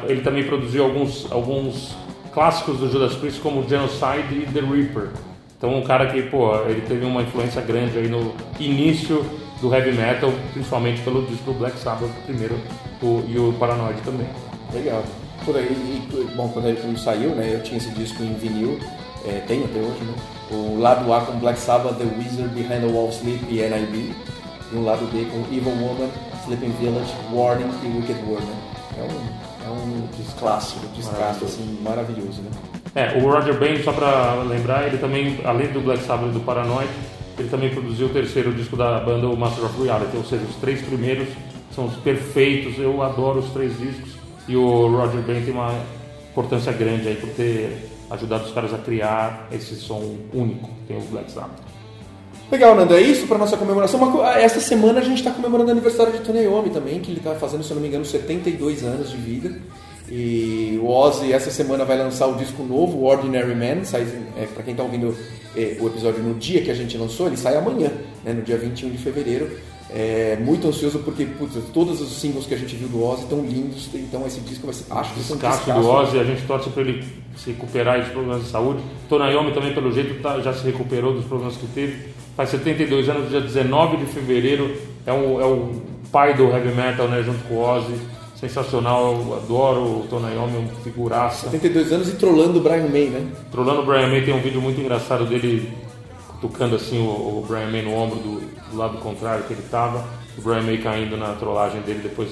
ele 0.07 0.21
também 0.21 0.45
produziu 0.45 0.85
alguns, 0.85 1.29
alguns 1.29 1.95
clássicos 2.33 2.77
do 2.77 2.89
Judas 2.89 3.15
Priest 3.15 3.41
como 3.41 3.67
Genocide 3.67 4.43
e 4.43 4.47
The 4.53 4.61
Reaper. 4.61 5.09
Então 5.57 5.77
um 5.77 5.81
cara 5.81 6.07
que, 6.07 6.21
pô, 6.21 6.55
ele 6.67 6.81
teve 6.81 7.05
uma 7.05 7.21
influência 7.21 7.61
grande 7.61 7.97
aí 7.97 8.07
no 8.07 8.33
início 8.59 9.25
do 9.61 9.73
heavy 9.73 9.91
metal, 9.91 10.31
principalmente 10.53 11.01
pelo 11.01 11.25
disco 11.25 11.51
do 11.51 11.59
Black 11.59 11.77
Sabbath 11.79 12.11
primeiro 12.25 12.59
o, 13.01 13.23
e 13.27 13.37
o 13.37 13.53
Paranoid 13.53 13.99
também. 14.01 14.27
Legal. 14.73 15.03
Por 15.45 15.55
aí, 15.55 15.65
e, 15.65 16.35
bom, 16.35 16.49
quando 16.49 16.67
ele 16.67 16.97
saiu, 16.97 17.31
né, 17.31 17.53
eu 17.53 17.63
tinha 17.63 17.77
esse 17.77 17.89
disco 17.91 18.21
em 18.23 18.33
vinil, 18.35 18.77
é, 19.25 19.41
tenho 19.47 19.65
até 19.65 19.79
hoje, 19.79 20.03
né? 20.03 20.13
O 20.51 20.79
lado 20.79 21.11
A 21.13 21.21
com 21.21 21.37
Black 21.39 21.59
Sabbath, 21.59 21.97
The 21.97 22.05
Wizard, 22.17 22.49
Behind 22.53 22.81
the 22.81 22.87
Wall 22.87 23.09
Sleep 23.09 23.45
e 23.49 23.61
NIB. 23.61 24.15
E 24.71 24.75
o 24.75 24.83
lado 24.83 25.05
B 25.11 25.25
com 25.25 25.39
Evil 25.53 25.71
Woman, 25.71 26.09
Sleeping 26.43 26.71
Village, 26.79 27.13
Warning 27.31 27.69
e 27.83 27.87
Wicked 27.97 28.19
World. 28.27 28.45
Né? 28.45 28.55
É 28.97 29.03
um, 29.03 29.67
é 29.67 29.71
um 29.71 30.07
desclássico, 30.17 30.85
descasso, 30.95 31.45
assim, 31.45 31.79
maravilhoso, 31.81 32.41
né? 32.41 32.51
É, 32.95 33.17
o 33.17 33.29
Roger 33.29 33.57
Bain, 33.59 33.81
só 33.83 33.91
pra 33.91 34.41
lembrar, 34.43 34.87
ele 34.87 34.97
também, 34.97 35.39
além 35.43 35.67
do 35.67 35.81
Black 35.81 36.03
Sabbath 36.03 36.29
e 36.29 36.33
do 36.33 36.39
Paranoid, 36.39 36.89
ele 37.41 37.49
também 37.49 37.69
produziu 37.69 38.07
o 38.07 38.09
terceiro 38.09 38.53
disco 38.53 38.75
da 38.75 38.99
banda, 38.99 39.27
o 39.27 39.37
Master 39.37 39.65
of 39.65 39.81
Reality, 39.81 40.17
ou 40.17 40.23
seja, 40.23 40.43
os 40.43 40.55
três 40.55 40.81
primeiros 40.81 41.27
são 41.73 41.85
os 41.85 41.95
perfeitos. 41.97 42.77
Eu 42.77 43.01
adoro 43.01 43.39
os 43.39 43.49
três 43.51 43.77
discos 43.77 44.09
e 44.47 44.55
o 44.55 44.87
Roger 44.87 45.21
Band 45.21 45.41
tem 45.41 45.53
uma 45.53 45.73
importância 46.31 46.71
grande 46.71 47.07
aí 47.07 47.15
por 47.15 47.29
ter 47.29 47.89
ajudado 48.09 48.45
os 48.45 48.51
caras 48.51 48.73
a 48.73 48.77
criar 48.77 49.47
esse 49.51 49.75
som 49.75 50.17
único, 50.33 50.69
tem 50.87 50.97
o 50.97 51.01
Black 51.01 51.31
Sabbath. 51.31 51.69
Legal, 52.51 52.75
Nando, 52.75 52.95
é 52.95 53.01
isso 53.01 53.27
para 53.27 53.37
nossa 53.37 53.55
comemoração. 53.55 54.25
Essa 54.25 54.59
semana 54.59 54.99
a 54.99 55.03
gente 55.03 55.19
está 55.19 55.29
comemorando 55.29 55.69
o 55.69 55.71
aniversário 55.71 56.11
de 56.11 56.19
Tony 56.19 56.39
Iommi 56.39 56.71
também, 56.71 56.99
que 56.99 57.11
ele 57.11 57.19
está 57.19 57.35
fazendo, 57.35 57.63
se 57.63 57.69
eu 57.69 57.75
não 57.75 57.81
me 57.81 57.87
engano, 57.87 58.03
72 58.03 58.83
anos 58.83 59.11
de 59.11 59.17
vida. 59.17 59.61
E 60.11 60.79
o 60.81 60.87
Ozzy 60.89 61.31
essa 61.31 61.51
semana 61.51 61.85
vai 61.85 61.97
lançar 61.97 62.27
o 62.27 62.35
disco 62.35 62.63
novo, 62.63 63.03
Ordinary 63.03 63.53
Man, 63.53 63.83
sai, 63.83 64.07
é, 64.35 64.45
para 64.45 64.63
quem 64.63 64.71
está 64.71 64.83
ouvindo 64.83 65.15
é, 65.55 65.77
o 65.79 65.87
episódio 65.87 66.23
no 66.23 66.33
dia 66.33 66.61
que 66.61 66.71
a 66.71 66.73
gente 66.73 66.97
lançou, 66.97 67.27
ele 67.27 67.37
sai 67.37 67.55
amanhã, 67.55 67.91
né, 68.23 68.33
no 68.33 68.41
dia 68.41 68.57
21 68.57 68.89
de 68.89 68.97
fevereiro. 68.97 69.49
É, 69.91 70.37
muito 70.39 70.67
ansioso 70.67 70.99
porque 70.99 71.25
putz, 71.25 71.55
todos 71.73 71.99
os 71.99 72.21
singles 72.21 72.45
que 72.45 72.53
a 72.53 72.57
gente 72.57 72.75
viu 72.75 72.87
do 72.87 73.03
Ozzy 73.03 73.23
estão 73.23 73.41
lindos, 73.41 73.89
então 73.95 74.25
esse 74.27 74.39
disco 74.41 74.67
vai 74.67 74.75
ser 74.75 74.85
acho 74.91 75.13
que 75.15 75.19
descasso 75.19 75.73
do 75.73 75.87
Ozzy, 75.87 76.19
a 76.19 76.23
gente 76.23 76.43
torce 76.43 76.69
para 76.69 76.83
ele 76.83 77.03
se 77.35 77.49
recuperar 77.49 77.99
dos 77.99 78.09
problemas 78.09 78.43
de 78.43 78.49
saúde. 78.49 78.83
Tonayomi 79.07 79.51
também 79.51 79.73
pelo 79.73 79.91
jeito 79.91 80.21
tá, 80.21 80.39
já 80.41 80.53
se 80.53 80.63
recuperou 80.63 81.13
dos 81.13 81.25
problemas 81.25 81.57
que 81.57 81.65
teve. 81.67 82.09
Faz 82.35 82.49
72 82.49 83.09
anos, 83.09 83.29
dia 83.29 83.41
19 83.41 83.97
de 83.97 84.05
fevereiro, 84.05 84.75
é 85.07 85.11
o, 85.11 85.41
é 85.41 85.45
o 85.45 85.81
pai 86.11 86.35
do 86.35 86.43
heavy 86.49 86.73
metal, 86.73 87.07
né, 87.07 87.23
junto 87.23 87.43
com 87.45 87.55
o 87.55 87.61
Ozzy 87.61 87.95
sensacional, 88.39 89.13
eu 89.13 89.35
adoro 89.35 89.81
o 89.81 90.07
Tonayomi, 90.09 90.57
um 90.57 90.67
figuraça. 90.81 91.49
72 91.49 91.91
anos 91.91 92.09
e 92.09 92.15
trollando 92.15 92.59
o 92.59 92.61
Brian 92.61 92.87
May, 92.87 93.07
né? 93.07 93.27
Trollando 93.51 93.81
o 93.81 93.85
Brian 93.85 94.07
May, 94.07 94.23
tem 94.23 94.33
um 94.33 94.41
vídeo 94.41 94.61
muito 94.61 94.79
engraçado 94.79 95.25
dele 95.25 95.73
tocando 96.39 96.77
assim 96.77 96.99
o, 96.99 97.09
o 97.09 97.45
Brian 97.45 97.69
May 97.69 97.81
no 97.81 97.93
ombro 97.93 98.17
do, 98.19 98.39
do, 98.39 98.77
lado 98.77 98.97
contrário 98.99 99.43
que 99.43 99.51
ele 99.51 99.63
tava, 99.69 100.07
o 100.37 100.41
Brian 100.41 100.61
May 100.61 100.77
caindo 100.77 101.17
na 101.17 101.33
trollagem 101.33 101.81
dele, 101.81 101.99
depois 102.01 102.29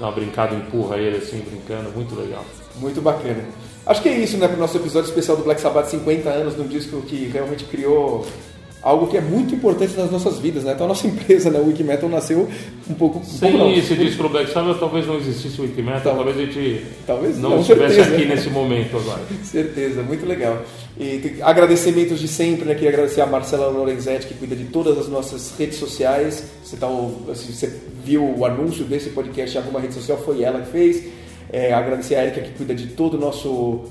dá 0.00 0.06
uma 0.06 0.12
brincada, 0.12 0.56
empurra 0.56 0.96
ele 0.96 1.18
assim, 1.18 1.38
brincando, 1.38 1.90
muito 1.90 2.16
legal. 2.16 2.44
Muito 2.76 3.00
bacana. 3.00 3.44
Acho 3.86 4.02
que 4.02 4.08
é 4.08 4.18
isso, 4.18 4.36
né, 4.36 4.48
para 4.48 4.56
o 4.56 4.60
nosso 4.60 4.76
episódio 4.76 5.08
especial 5.08 5.36
do 5.36 5.44
Black 5.44 5.60
Sabbath 5.60 5.86
50 5.86 6.28
anos, 6.28 6.56
num 6.56 6.66
disco 6.66 7.00
que 7.02 7.26
realmente 7.32 7.64
criou 7.64 8.26
algo 8.82 9.06
que 9.08 9.16
é 9.16 9.20
muito 9.20 9.54
importante 9.54 9.96
nas 9.96 10.10
nossas 10.10 10.38
vidas, 10.38 10.64
né? 10.64 10.72
Então 10.72 10.86
a 10.86 10.88
nossa 10.88 11.06
empresa, 11.08 11.50
né, 11.50 11.58
o 11.58 11.66
Wikimetal 11.66 12.08
nasceu 12.08 12.48
um 12.88 12.94
pouco... 12.94 13.24
Sem 13.24 13.54
um 13.54 13.58
pouco 13.58 13.78
esse 13.78 13.94
disco 13.94 14.18
pro 14.18 14.28
Black 14.28 14.50
Sabbath, 14.52 14.78
talvez 14.78 15.06
não 15.06 15.16
existisse 15.16 15.60
o 15.60 15.64
Wikimetal, 15.64 15.98
então, 16.00 16.14
talvez 16.14 16.36
a 16.36 16.40
gente 16.40 16.86
talvez 17.06 17.38
não, 17.38 17.50
não 17.50 17.60
estivesse 17.60 18.00
aqui 18.00 18.24
nesse 18.24 18.48
momento 18.48 18.96
agora. 18.96 19.22
certeza, 19.42 20.02
muito 20.02 20.24
legal. 20.26 20.62
E 20.98 21.36
agradecimentos 21.42 22.18
de 22.18 22.28
sempre, 22.28 22.64
né? 22.64 22.74
Queria 22.74 22.88
agradecer 22.88 23.20
a 23.20 23.26
Marcela 23.26 23.68
Lorenzetti, 23.68 24.28
que 24.28 24.34
cuida 24.34 24.56
de 24.56 24.64
todas 24.64 24.96
as 24.96 25.08
nossas 25.08 25.54
redes 25.58 25.78
sociais. 25.78 26.44
Você, 26.64 26.76
tá, 26.76 26.86
assim, 27.30 27.52
você 27.52 27.70
viu 28.02 28.24
o 28.24 28.46
anúncio 28.46 28.84
desse 28.84 29.10
podcast 29.10 29.56
em 29.56 29.60
alguma 29.60 29.78
rede 29.78 29.92
social, 29.92 30.16
foi 30.16 30.42
ela 30.42 30.60
que 30.60 30.70
fez. 30.70 31.04
É, 31.52 31.72
agradecer 31.72 32.14
a 32.14 32.24
Erika, 32.24 32.40
que 32.40 32.50
cuida 32.52 32.74
de 32.74 32.86
todo 32.88 33.14
o 33.14 33.20
nosso 33.20 33.84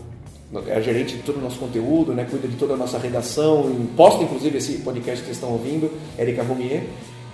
é 0.67 0.75
a 0.75 0.81
gerente 0.81 1.15
de 1.15 1.23
todo 1.23 1.37
o 1.37 1.41
nosso 1.41 1.59
conteúdo, 1.59 2.13
né, 2.13 2.25
cuida 2.29 2.47
de 2.47 2.55
toda 2.55 2.73
a 2.73 2.77
nossa 2.77 2.97
redação, 2.97 3.87
posta 3.95 4.23
inclusive 4.23 4.57
esse 4.57 4.77
podcast 4.77 5.19
que 5.19 5.25
vocês 5.25 5.37
estão 5.37 5.51
ouvindo, 5.51 5.91
Erika 6.17 6.43
Romier. 6.43 6.83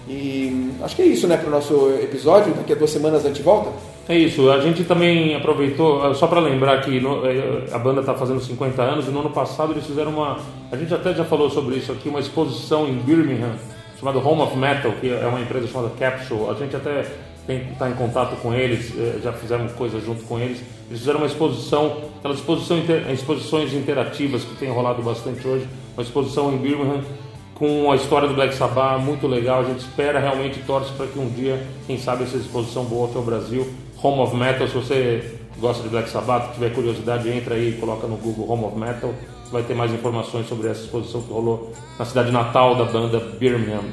E 0.07 0.71
acho 0.81 0.95
que 0.95 1.01
é 1.03 1.05
isso 1.05 1.27
né, 1.27 1.37
para 1.37 1.47
o 1.47 1.51
nosso 1.51 1.91
episódio. 2.01 2.53
Daqui 2.53 2.73
a 2.73 2.75
duas 2.75 2.89
semanas 2.89 3.23
a 3.23 3.27
gente 3.27 3.41
volta. 3.41 3.71
É 4.09 4.17
isso. 4.17 4.49
A 4.49 4.59
gente 4.59 4.83
também 4.83 5.35
aproveitou, 5.35 6.13
só 6.15 6.27
para 6.27 6.39
lembrar 6.39 6.81
que 6.81 6.99
no, 6.99 7.25
é, 7.25 7.65
a 7.71 7.77
banda 7.77 8.01
está 8.01 8.13
fazendo 8.15 8.41
50 8.41 8.81
anos 8.81 9.07
e 9.07 9.11
no 9.11 9.19
ano 9.19 9.29
passado 9.29 9.71
eles 9.73 9.85
fizeram 9.85 10.11
uma. 10.11 10.39
A 10.71 10.75
gente 10.75 10.93
até 10.93 11.13
já 11.13 11.23
falou 11.23 11.49
sobre 11.49 11.75
isso 11.75 11.91
aqui, 11.91 12.09
uma 12.09 12.19
exposição 12.19 12.87
em 12.87 12.95
Birmingham 12.95 13.53
chamada 13.99 14.17
Home 14.17 14.41
of 14.41 14.57
Metal, 14.57 14.91
que 14.99 15.09
é 15.09 15.27
uma 15.27 15.39
empresa 15.39 15.67
chamada 15.67 15.91
Capsule. 15.97 16.49
A 16.49 16.55
gente 16.55 16.75
até 16.75 17.05
está 17.47 17.89
em 17.89 17.93
contato 17.93 18.35
com 18.41 18.53
eles, 18.53 18.93
é, 18.97 19.19
já 19.21 19.33
fizemos 19.33 19.71
coisas 19.73 20.03
junto 20.03 20.23
com 20.23 20.39
eles. 20.39 20.61
Eles 20.89 20.99
fizeram 20.99 21.19
uma 21.19 21.27
exposição, 21.27 21.97
aquelas 22.19 22.37
exposição, 22.37 22.77
exposições 23.11 23.73
interativas 23.73 24.43
que 24.43 24.55
tem 24.55 24.69
rolado 24.69 25.01
bastante 25.01 25.47
hoje, 25.47 25.67
uma 25.95 26.03
exposição 26.03 26.53
em 26.53 26.57
Birmingham 26.57 27.01
com 27.61 27.91
a 27.91 27.95
história 27.95 28.27
do 28.27 28.33
Black 28.33 28.55
Sabbath, 28.55 28.99
muito 29.01 29.27
legal. 29.27 29.61
A 29.61 29.63
gente 29.65 29.81
espera 29.81 30.19
realmente 30.19 30.59
torce 30.65 30.91
para 30.93 31.05
que 31.05 31.19
um 31.19 31.29
dia, 31.29 31.63
quem 31.85 31.95
sabe, 31.95 32.23
essa 32.23 32.35
exposição 32.35 32.85
volte 32.85 33.15
ao 33.15 33.21
Brasil. 33.21 33.71
Home 34.01 34.19
of 34.21 34.35
Metal, 34.35 34.67
se 34.67 34.73
você 34.73 35.37
gosta 35.59 35.83
de 35.83 35.89
Black 35.89 36.09
Sabbath, 36.09 36.55
tiver 36.55 36.73
curiosidade, 36.73 37.29
entra 37.29 37.53
aí 37.53 37.69
e 37.69 37.73
coloca 37.73 38.07
no 38.07 38.17
Google 38.17 38.49
Home 38.49 38.65
of 38.65 38.79
Metal. 38.79 39.13
Você 39.43 39.51
vai 39.51 39.61
ter 39.61 39.75
mais 39.75 39.93
informações 39.93 40.47
sobre 40.47 40.69
essa 40.69 40.81
exposição 40.81 41.21
que 41.21 41.31
rolou 41.31 41.71
na 41.99 42.05
cidade 42.05 42.31
natal 42.31 42.75
da 42.75 42.85
banda 42.85 43.19
Birmingham. 43.19 43.83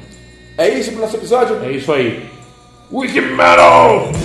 É 0.57 0.67
isso 0.69 0.89
para 0.89 0.97
o 0.97 1.01
nosso 1.01 1.17
episódio? 1.17 1.63
É 1.63 1.71
isso 1.71 1.91
aí. 1.93 2.38
Wiki 2.91 3.21
Metal! 3.21 4.18